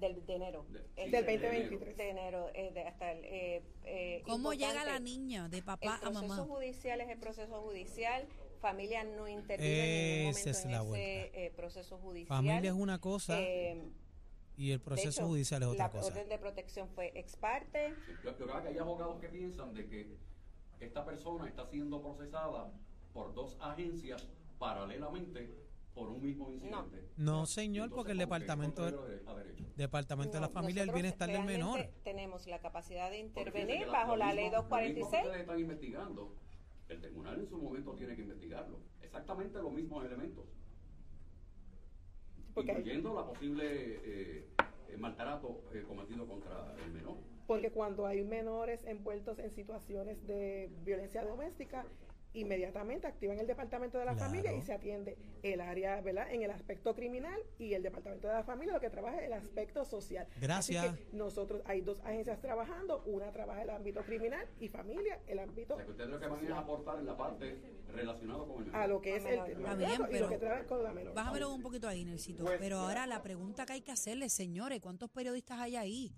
del, 0.00 0.26
de 0.26 0.34
enero. 0.34 0.66
De- 0.68 0.78
El 0.96 1.04
sí, 1.06 1.10
Del 1.10 1.26
de 1.26 1.34
enero. 1.34 1.48
2023. 1.48 1.96
de 1.96 2.08
enero, 2.10 2.50
eh, 2.54 2.70
de- 2.72 2.82
hasta 2.86 3.12
el... 3.12 3.24
eh, 3.24 3.62
eh, 3.84 4.22
¿Cómo 4.26 4.52
llega 4.52 4.84
la 4.84 4.98
niña 4.98 5.48
de 5.48 5.62
papá 5.62 5.86
el 5.86 6.08
a 6.08 6.10
proceso 6.10 6.26
mamá? 6.26 6.44
judicial 6.44 7.00
es 7.00 7.08
el 7.08 7.18
proceso 7.18 7.60
judicial, 7.62 8.26
familia 8.58 9.04
no 9.04 9.26
interviene 9.28 9.74
en 9.74 10.18
ningún 10.18 10.32
momento 10.32 10.50
es 10.50 10.64
en 10.64 10.70
la 10.72 10.82
ese 10.82 11.46
eh, 11.46 11.50
proceso 11.56 11.98
judicial. 11.98 12.28
Familia 12.36 12.70
es 12.70 12.76
una 12.76 13.00
cosa 13.00 13.40
Eh, 13.40 13.82
y 14.56 14.72
el 14.72 14.78
de 14.80 14.84
proceso 14.84 15.08
hecho, 15.20 15.26
judicial 15.28 15.62
es 15.62 15.68
otra 15.68 15.86
la 15.86 15.90
cosa. 15.92 16.08
orden 16.08 16.28
de 16.28 16.38
protección 16.38 16.88
fue 16.88 17.12
ex 17.14 17.36
parte. 17.36 17.94
Sí, 18.06 18.12
Yo, 18.24 18.36
yo 18.36 18.46
creo 18.46 18.62
que 18.62 18.68
hay 18.68 18.78
abogados 18.78 19.20
que 19.20 19.28
piensan 19.28 19.72
de 19.72 19.86
que 19.88 20.16
esta 20.80 21.04
persona 21.04 21.46
está 21.48 21.66
siendo 21.66 22.02
procesada 22.02 22.72
por 23.12 23.34
dos 23.34 23.56
agencias 23.60 24.28
paralelamente 24.58 25.54
por 25.94 26.08
un 26.10 26.22
mismo 26.22 26.52
incidente. 26.52 27.08
No, 27.16 27.44
señor, 27.46 27.86
Entonces, 27.86 27.96
porque 27.96 28.12
el 28.12 28.18
¿cómo 28.18 28.34
que 28.34 28.36
departamento, 28.38 28.84
derecho? 28.84 29.64
departamento 29.76 30.32
de 30.34 30.40
la 30.40 30.46
No, 30.48 30.52
familia, 30.52 30.82
el 30.84 30.90
bienestar 30.92 31.28
del 31.30 31.42
menor. 31.44 31.88
Tenemos 32.04 32.46
la 32.46 32.60
capacidad 32.60 33.10
de 33.10 33.18
intervenir 33.18 33.86
bajo 33.88 34.14
la 34.16 34.26
mismo- 34.26 34.36
ley 34.40 34.50
lo 34.50 34.62
mismo 34.62 34.76
que 34.76 34.84
246. 34.92 35.24
ustedes 35.24 35.40
están 35.40 35.58
investigando, 35.60 36.34
el 36.88 37.00
tribunal 37.00 37.38
en 37.38 37.48
su 37.48 37.58
momento 37.58 37.92
tiene 37.94 38.16
que 38.16 38.22
investigarlo. 38.22 38.78
Exactamente 39.02 39.58
los 39.58 39.72
mismos 39.72 40.04
elementos. 40.04 40.44
Incluyendo 42.56 43.14
la 43.14 43.24
posible 43.24 43.64
eh, 43.64 44.48
eh, 44.88 44.96
maltrato 44.96 45.62
eh, 45.72 45.84
cometido 45.86 46.26
contra 46.26 46.74
el 46.84 46.92
menor. 46.92 47.16
Porque 47.46 47.70
cuando 47.70 48.06
hay 48.06 48.24
menores 48.24 48.80
envueltos 48.84 49.38
en 49.38 49.50
situaciones 49.52 50.26
de 50.26 50.70
violencia 50.84 51.24
doméstica, 51.24 51.86
inmediatamente 52.34 53.06
activan 53.06 53.38
el 53.38 53.46
departamento 53.46 53.98
de 53.98 54.04
la 54.04 54.12
Claro. 54.14 54.28
familia 54.30 54.52
y 54.52 54.62
se 54.62 54.72
atiende 54.72 55.16
el 55.42 55.60
área, 55.60 56.00
¿verdad? 56.00 56.30
En 56.32 56.42
el 56.42 56.50
aspecto 56.50 56.94
criminal 56.94 57.40
y 57.58 57.74
el 57.74 57.82
departamento 57.82 58.28
de 58.28 58.34
la 58.34 58.44
familia 58.44 58.74
lo 58.74 58.80
que 58.80 58.90
trabaja 58.90 59.18
es 59.18 59.26
el 59.26 59.32
aspecto 59.32 59.84
social. 59.84 60.26
Gracias. 60.40 60.84
Así 60.84 60.96
que 61.10 61.16
nosotros 61.16 61.62
hay 61.64 61.80
dos 61.80 62.00
agencias 62.00 62.40
trabajando, 62.40 63.02
una 63.06 63.32
trabaja 63.32 63.62
el 63.62 63.70
ámbito 63.70 64.02
criminal 64.02 64.46
y 64.60 64.68
familia 64.68 65.20
el 65.26 65.38
ámbito 65.38 65.74
O 65.74 65.76
sea, 65.76 65.84
que 65.86 65.90
ustedes 65.92 66.10
lo 66.10 66.20
que 66.20 66.26
van 66.26 66.52
a 66.52 66.58
aportar 66.58 66.98
en 66.98 67.06
la 67.06 67.16
parte 67.16 67.58
relacionada 67.92 68.44
con 68.44 68.64
el 68.64 68.74
a 68.74 68.86
lo 68.86 69.00
que 69.00 69.16
es 69.16 69.24
el 69.24 69.38
Está 69.38 69.74
bien, 69.74 69.92
y 69.92 70.12
pero- 70.12 70.24
lo 70.26 70.28
que 70.30 70.38
trabaja 70.38 70.64
con 70.66 70.82
la 70.84 70.92
menor. 70.92 71.14
Bájamelo 71.14 71.54
un 71.54 71.62
poquito 71.62 71.88
ahí, 71.88 72.04
Nercito. 72.04 72.44
Pues, 72.44 72.58
Pero 72.58 72.78
ahora 72.78 73.06
la 73.06 73.22
pregunta 73.22 73.64
que 73.66 73.72
hay 73.74 73.80
que 73.80 73.92
hacerle, 73.92 74.28
señores, 74.28 74.80
¿cuántos 74.80 75.10
periodistas 75.10 75.58
hay 75.60 75.76
ahí? 75.76 76.14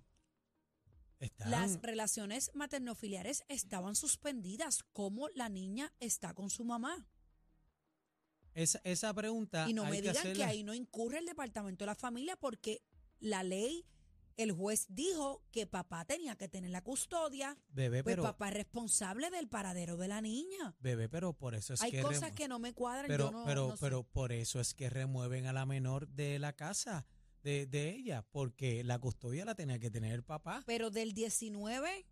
Están- 1.21 1.51
Las 1.51 1.81
relaciones 1.83 2.51
maternofiliares 2.55 3.45
estaban 3.49 3.95
suspendidas. 3.95 4.83
¿Cómo 4.93 5.29
la 5.35 5.49
niña 5.49 5.93
está 6.01 6.35
con 6.35 6.51
su 6.51 6.65
mamá? 6.65 7.07
esa, 8.55 8.81
esa 8.85 9.15
pregunta 9.15 9.69
Y 9.69 9.75
no 9.75 9.85
hay 9.85 9.91
me 9.93 10.03
digan 10.03 10.33
que 10.33 10.43
ahí 10.45 10.65
no 10.65 10.75
incurre 10.75 11.19
el 11.19 11.27
departamento 11.27 11.85
de 11.85 11.87
la 11.87 11.95
familia 11.95 12.37
porque 12.37 12.83
la 13.21 13.43
ley, 13.45 13.87
el 14.37 14.51
juez 14.53 14.87
dijo 14.89 15.45
que 15.53 15.67
papá 15.67 16.05
tenía 16.05 16.35
que 16.37 16.49
tener 16.49 16.71
la 16.71 16.83
custodia. 16.83 17.57
Bebé, 17.69 18.03
Pues 18.03 18.15
pero, 18.17 18.23
papá 18.25 18.49
es 18.49 18.55
responsable 18.55 19.31
del 19.31 19.49
paradero 19.49 19.97
de 19.97 20.09
la 20.09 20.21
niña. 20.21 20.75
bebé, 20.81 21.09
pero 21.09 21.33
por 21.33 21.55
eso 21.55 21.75
es 21.75 21.81
Hay 21.83 21.93
que 21.93 22.03
cosas 22.03 22.33
remu- 22.33 22.35
que 22.35 22.49
no 22.49 22.59
me 22.59 22.73
cuadran. 22.73 23.07
pero, 23.07 23.27
yo 23.27 23.31
no, 23.31 23.45
pero, 23.45 23.69
no 23.69 23.77
sé. 23.77 23.81
pero 23.81 24.03
por 24.03 24.33
eso 24.33 24.59
es 24.59 24.75
que 24.75 24.91
remueven 24.91 25.47
a 25.47 25.53
la 25.53 25.65
menor 25.67 26.09
de 26.09 26.39
la 26.41 26.55
casa 26.55 27.07
de, 27.43 27.67
de 27.67 27.91
ella, 27.91 28.27
porque 28.31 28.85
la 28.85 28.99
custodia 28.99 29.45
la 29.45 29.55
tenía 29.55 29.79
que 29.79 29.91
tener 29.91 30.13
el 30.13 30.23
papá. 30.23 30.63
Pero 30.67 30.91
del 30.91 31.13
19 31.13 32.07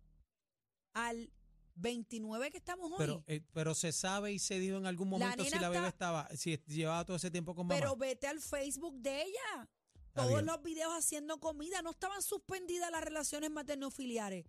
al 0.93 1.31
29 1.75 2.51
que 2.51 2.57
estamos 2.57 2.91
hoy. 2.91 2.97
Pero, 2.97 3.23
eh, 3.27 3.41
pero 3.53 3.73
se 3.73 3.91
sabe 3.91 4.33
y 4.33 4.39
se 4.39 4.59
dijo 4.59 4.77
en 4.77 4.85
algún 4.85 5.09
La 5.11 5.17
momento 5.17 5.45
si 5.45 5.59
la 5.59 5.69
bebé 5.69 5.87
estaba, 5.87 6.29
si 6.35 6.57
llevaba 6.67 7.05
todo 7.05 7.17
ese 7.17 7.31
tiempo 7.31 7.55
con 7.55 7.67
mamá. 7.67 7.79
Pero 7.79 7.95
vete 7.95 8.27
al 8.27 8.39
Facebook 8.39 8.99
de 8.99 9.23
ella. 9.23 9.69
Está 10.07 10.23
Todos 10.23 10.35
bien. 10.35 10.45
los 10.47 10.61
videos 10.61 10.91
haciendo 10.93 11.39
comida. 11.39 11.81
No 11.81 11.91
estaban 11.91 12.21
suspendidas 12.21 12.91
las 12.91 13.03
relaciones 13.03 13.49
materno-filiares. 13.51 14.45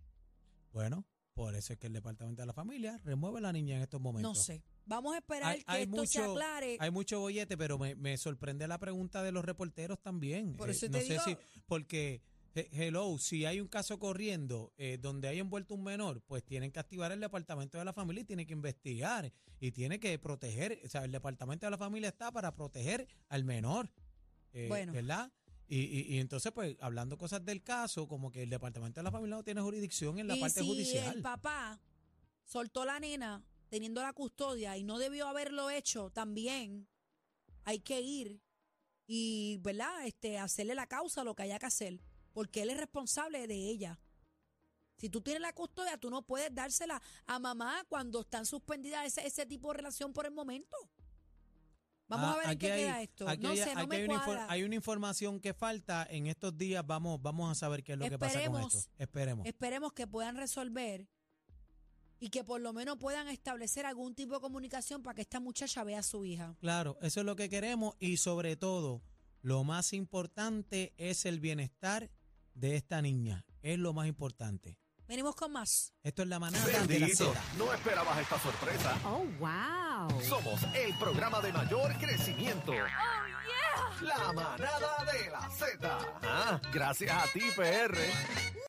Bueno, 0.71 1.05
por 1.33 1.55
eso 1.55 1.73
es 1.73 1.79
que 1.79 1.87
el 1.87 1.93
departamento 1.93 2.41
de 2.41 2.45
la 2.47 2.53
familia 2.53 2.97
remueve 3.03 3.37
a 3.37 3.41
la 3.41 3.53
niña 3.53 3.77
en 3.77 3.83
estos 3.83 4.01
momentos. 4.01 4.37
No 4.37 4.43
sé. 4.43 4.63
Vamos 4.85 5.13
a 5.13 5.17
esperar 5.19 5.51
Hay, 5.51 5.59
que 5.59 5.63
hay 5.67 5.83
esto 5.83 6.05
se 6.05 6.21
aclare. 6.21 6.77
hay 6.79 6.91
mucho 6.91 7.19
bollete, 7.19 7.57
pero 7.57 7.77
me, 7.77 7.95
me 7.95 8.17
sorprende 8.17 8.67
la 8.67 8.77
pregunta 8.79 9.23
de 9.23 9.31
los 9.31 9.45
reporteros 9.45 9.99
también. 10.01 10.53
Por 10.55 10.69
Eh, 10.69 10.71
eso 10.73 10.87
no 10.87 10.93
te 10.97 11.05
sé 11.05 11.13
digo- 11.13 11.23
si, 11.25 11.37
porque, 11.65 12.21
he- 12.55 12.67
hello, 12.71 13.17
si 13.17 13.45
hay 13.45 13.61
un 13.61 13.67
caso 13.67 13.99
corriendo 13.99 14.73
eh, 14.77 14.97
donde 14.99 15.27
hay 15.27 15.39
envuelto 15.39 15.75
un 15.75 15.83
menor, 15.83 16.21
pues 16.21 16.43
tienen 16.43 16.71
que 16.71 16.79
activar 16.79 17.11
el 17.11 17.19
departamento 17.21 17.77
de 17.77 17.85
la 17.85 17.93
familia 17.93 18.21
y 18.21 18.25
tienen 18.25 18.45
que 18.47 18.53
investigar 18.53 19.31
y 19.59 19.71
tiene 19.71 19.99
que 19.99 20.17
proteger, 20.19 20.79
o 20.83 20.89
sea, 20.89 21.05
el 21.05 21.11
departamento 21.11 21.65
de 21.67 21.71
la 21.71 21.77
familia 21.77 22.09
está 22.09 22.31
para 22.31 22.53
proteger 22.55 23.07
al 23.29 23.43
menor, 23.43 23.89
eh, 24.53 24.65
Bueno. 24.67 24.91
¿verdad? 24.93 25.31
Y, 25.67 25.77
y, 25.83 26.15
y 26.15 26.19
entonces, 26.19 26.51
pues, 26.51 26.75
hablando 26.81 27.17
cosas 27.17 27.45
del 27.45 27.63
caso, 27.63 28.05
como 28.09 28.29
que 28.29 28.43
el 28.43 28.49
departamento 28.49 28.99
de 28.99 29.03
la 29.05 29.11
familia 29.11 29.37
no 29.37 29.43
tiene 29.43 29.61
jurisdicción 29.61 30.19
en 30.19 30.27
la 30.27 30.35
y 30.35 30.41
parte 30.41 30.59
si 30.59 30.67
judicial. 30.67 31.15
el 31.15 31.21
papá 31.21 31.79
soltó 32.43 32.83
la 32.83 32.99
nena 32.99 33.41
teniendo 33.71 34.01
la 34.01 34.11
custodia 34.11 34.75
y 34.77 34.83
no 34.83 34.99
debió 34.99 35.27
haberlo 35.29 35.69
hecho, 35.69 36.09
también 36.09 36.87
hay 37.63 37.79
que 37.79 38.01
ir 38.01 38.41
y, 39.07 39.57
¿verdad? 39.61 40.05
Este, 40.05 40.37
hacerle 40.37 40.75
la 40.75 40.87
causa 40.87 41.23
lo 41.23 41.35
que 41.35 41.43
haya 41.43 41.57
que 41.57 41.67
hacer, 41.67 42.01
porque 42.33 42.63
él 42.63 42.69
es 42.69 42.77
responsable 42.77 43.47
de 43.47 43.55
ella. 43.55 43.97
Si 44.97 45.09
tú 45.09 45.21
tienes 45.21 45.41
la 45.41 45.53
custodia, 45.53 45.97
tú 45.97 46.09
no 46.09 46.21
puedes 46.21 46.53
dársela 46.53 47.01
a 47.25 47.39
mamá 47.39 47.83
cuando 47.87 48.21
están 48.21 48.45
suspendidas 48.45 49.05
ese, 49.07 49.25
ese 49.25 49.45
tipo 49.45 49.69
de 49.71 49.77
relación 49.77 50.11
por 50.11 50.25
el 50.25 50.31
momento. 50.33 50.75
Vamos 52.07 52.27
Ah, 52.27 52.33
a 52.33 52.37
ver 52.39 52.49
en 52.51 52.59
qué 52.59 52.71
hay- 52.73 52.79
queda 52.81 53.01
esto. 53.01 53.27
aquí 53.29 53.41
no 53.41 53.49
hay- 53.51 53.57
sé, 53.57 53.73
no 53.73 53.79
aquí 53.79 53.87
me 53.89 53.95
hay 53.95 54.03
una, 54.03 54.25
cuadra. 54.25 54.47
hay 54.49 54.63
una 54.63 54.75
información 54.75 55.39
que 55.39 55.53
falta. 55.53 56.05
En 56.09 56.27
estos 56.27 56.57
días 56.57 56.85
vamos, 56.85 57.21
vamos 57.21 57.49
a 57.49 57.55
saber 57.55 57.83
qué 57.85 57.93
es 57.93 57.99
lo 57.99 58.09
que 58.09 58.19
pasa 58.19 58.45
con 58.51 58.61
esto. 58.63 58.79
Esperemos. 58.97 59.45
Esperemos 59.47 59.93
que 59.93 60.07
puedan 60.07 60.35
resolver 60.35 61.07
y 62.21 62.29
que 62.29 62.43
por 62.43 62.61
lo 62.61 62.71
menos 62.71 62.97
puedan 62.97 63.27
establecer 63.27 63.85
algún 63.85 64.13
tipo 64.13 64.35
de 64.35 64.41
comunicación 64.41 65.01
para 65.01 65.15
que 65.15 65.21
esta 65.21 65.39
muchacha 65.39 65.83
vea 65.83 65.99
a 65.99 66.03
su 66.03 66.23
hija. 66.23 66.55
Claro, 66.59 66.97
eso 67.01 67.19
es 67.21 67.25
lo 67.25 67.35
que 67.35 67.49
queremos 67.49 67.95
y 67.99 68.17
sobre 68.17 68.55
todo, 68.55 69.01
lo 69.41 69.63
más 69.63 69.91
importante 69.91 70.93
es 70.97 71.25
el 71.25 71.39
bienestar 71.39 72.11
de 72.53 72.75
esta 72.75 73.01
niña. 73.01 73.43
Es 73.63 73.79
lo 73.79 73.91
más 73.93 74.07
importante. 74.07 74.77
Venimos 75.07 75.35
con 75.35 75.51
más. 75.51 75.93
Esto 76.03 76.21
es 76.21 76.27
la 76.29 76.39
manada 76.39 76.63
de 76.65 76.73
la 76.73 76.85
Bendito, 76.85 77.33
Z. 77.33 77.41
no 77.57 77.73
esperabas 77.73 78.19
esta 78.19 78.39
sorpresa. 78.39 78.97
Oh, 79.03 79.25
wow. 79.39 80.21
Somos 80.21 80.61
el 80.75 80.95
programa 80.99 81.41
de 81.41 81.51
mayor 81.51 81.97
crecimiento. 81.97 82.71
La 84.01 84.31
manada 84.31 85.05
de 85.11 85.31
la 85.31 85.49
Z. 85.49 85.99
Ah, 86.23 86.61
gracias 86.71 87.11
a 87.11 87.27
ti, 87.33 87.41
PR. 87.55 87.97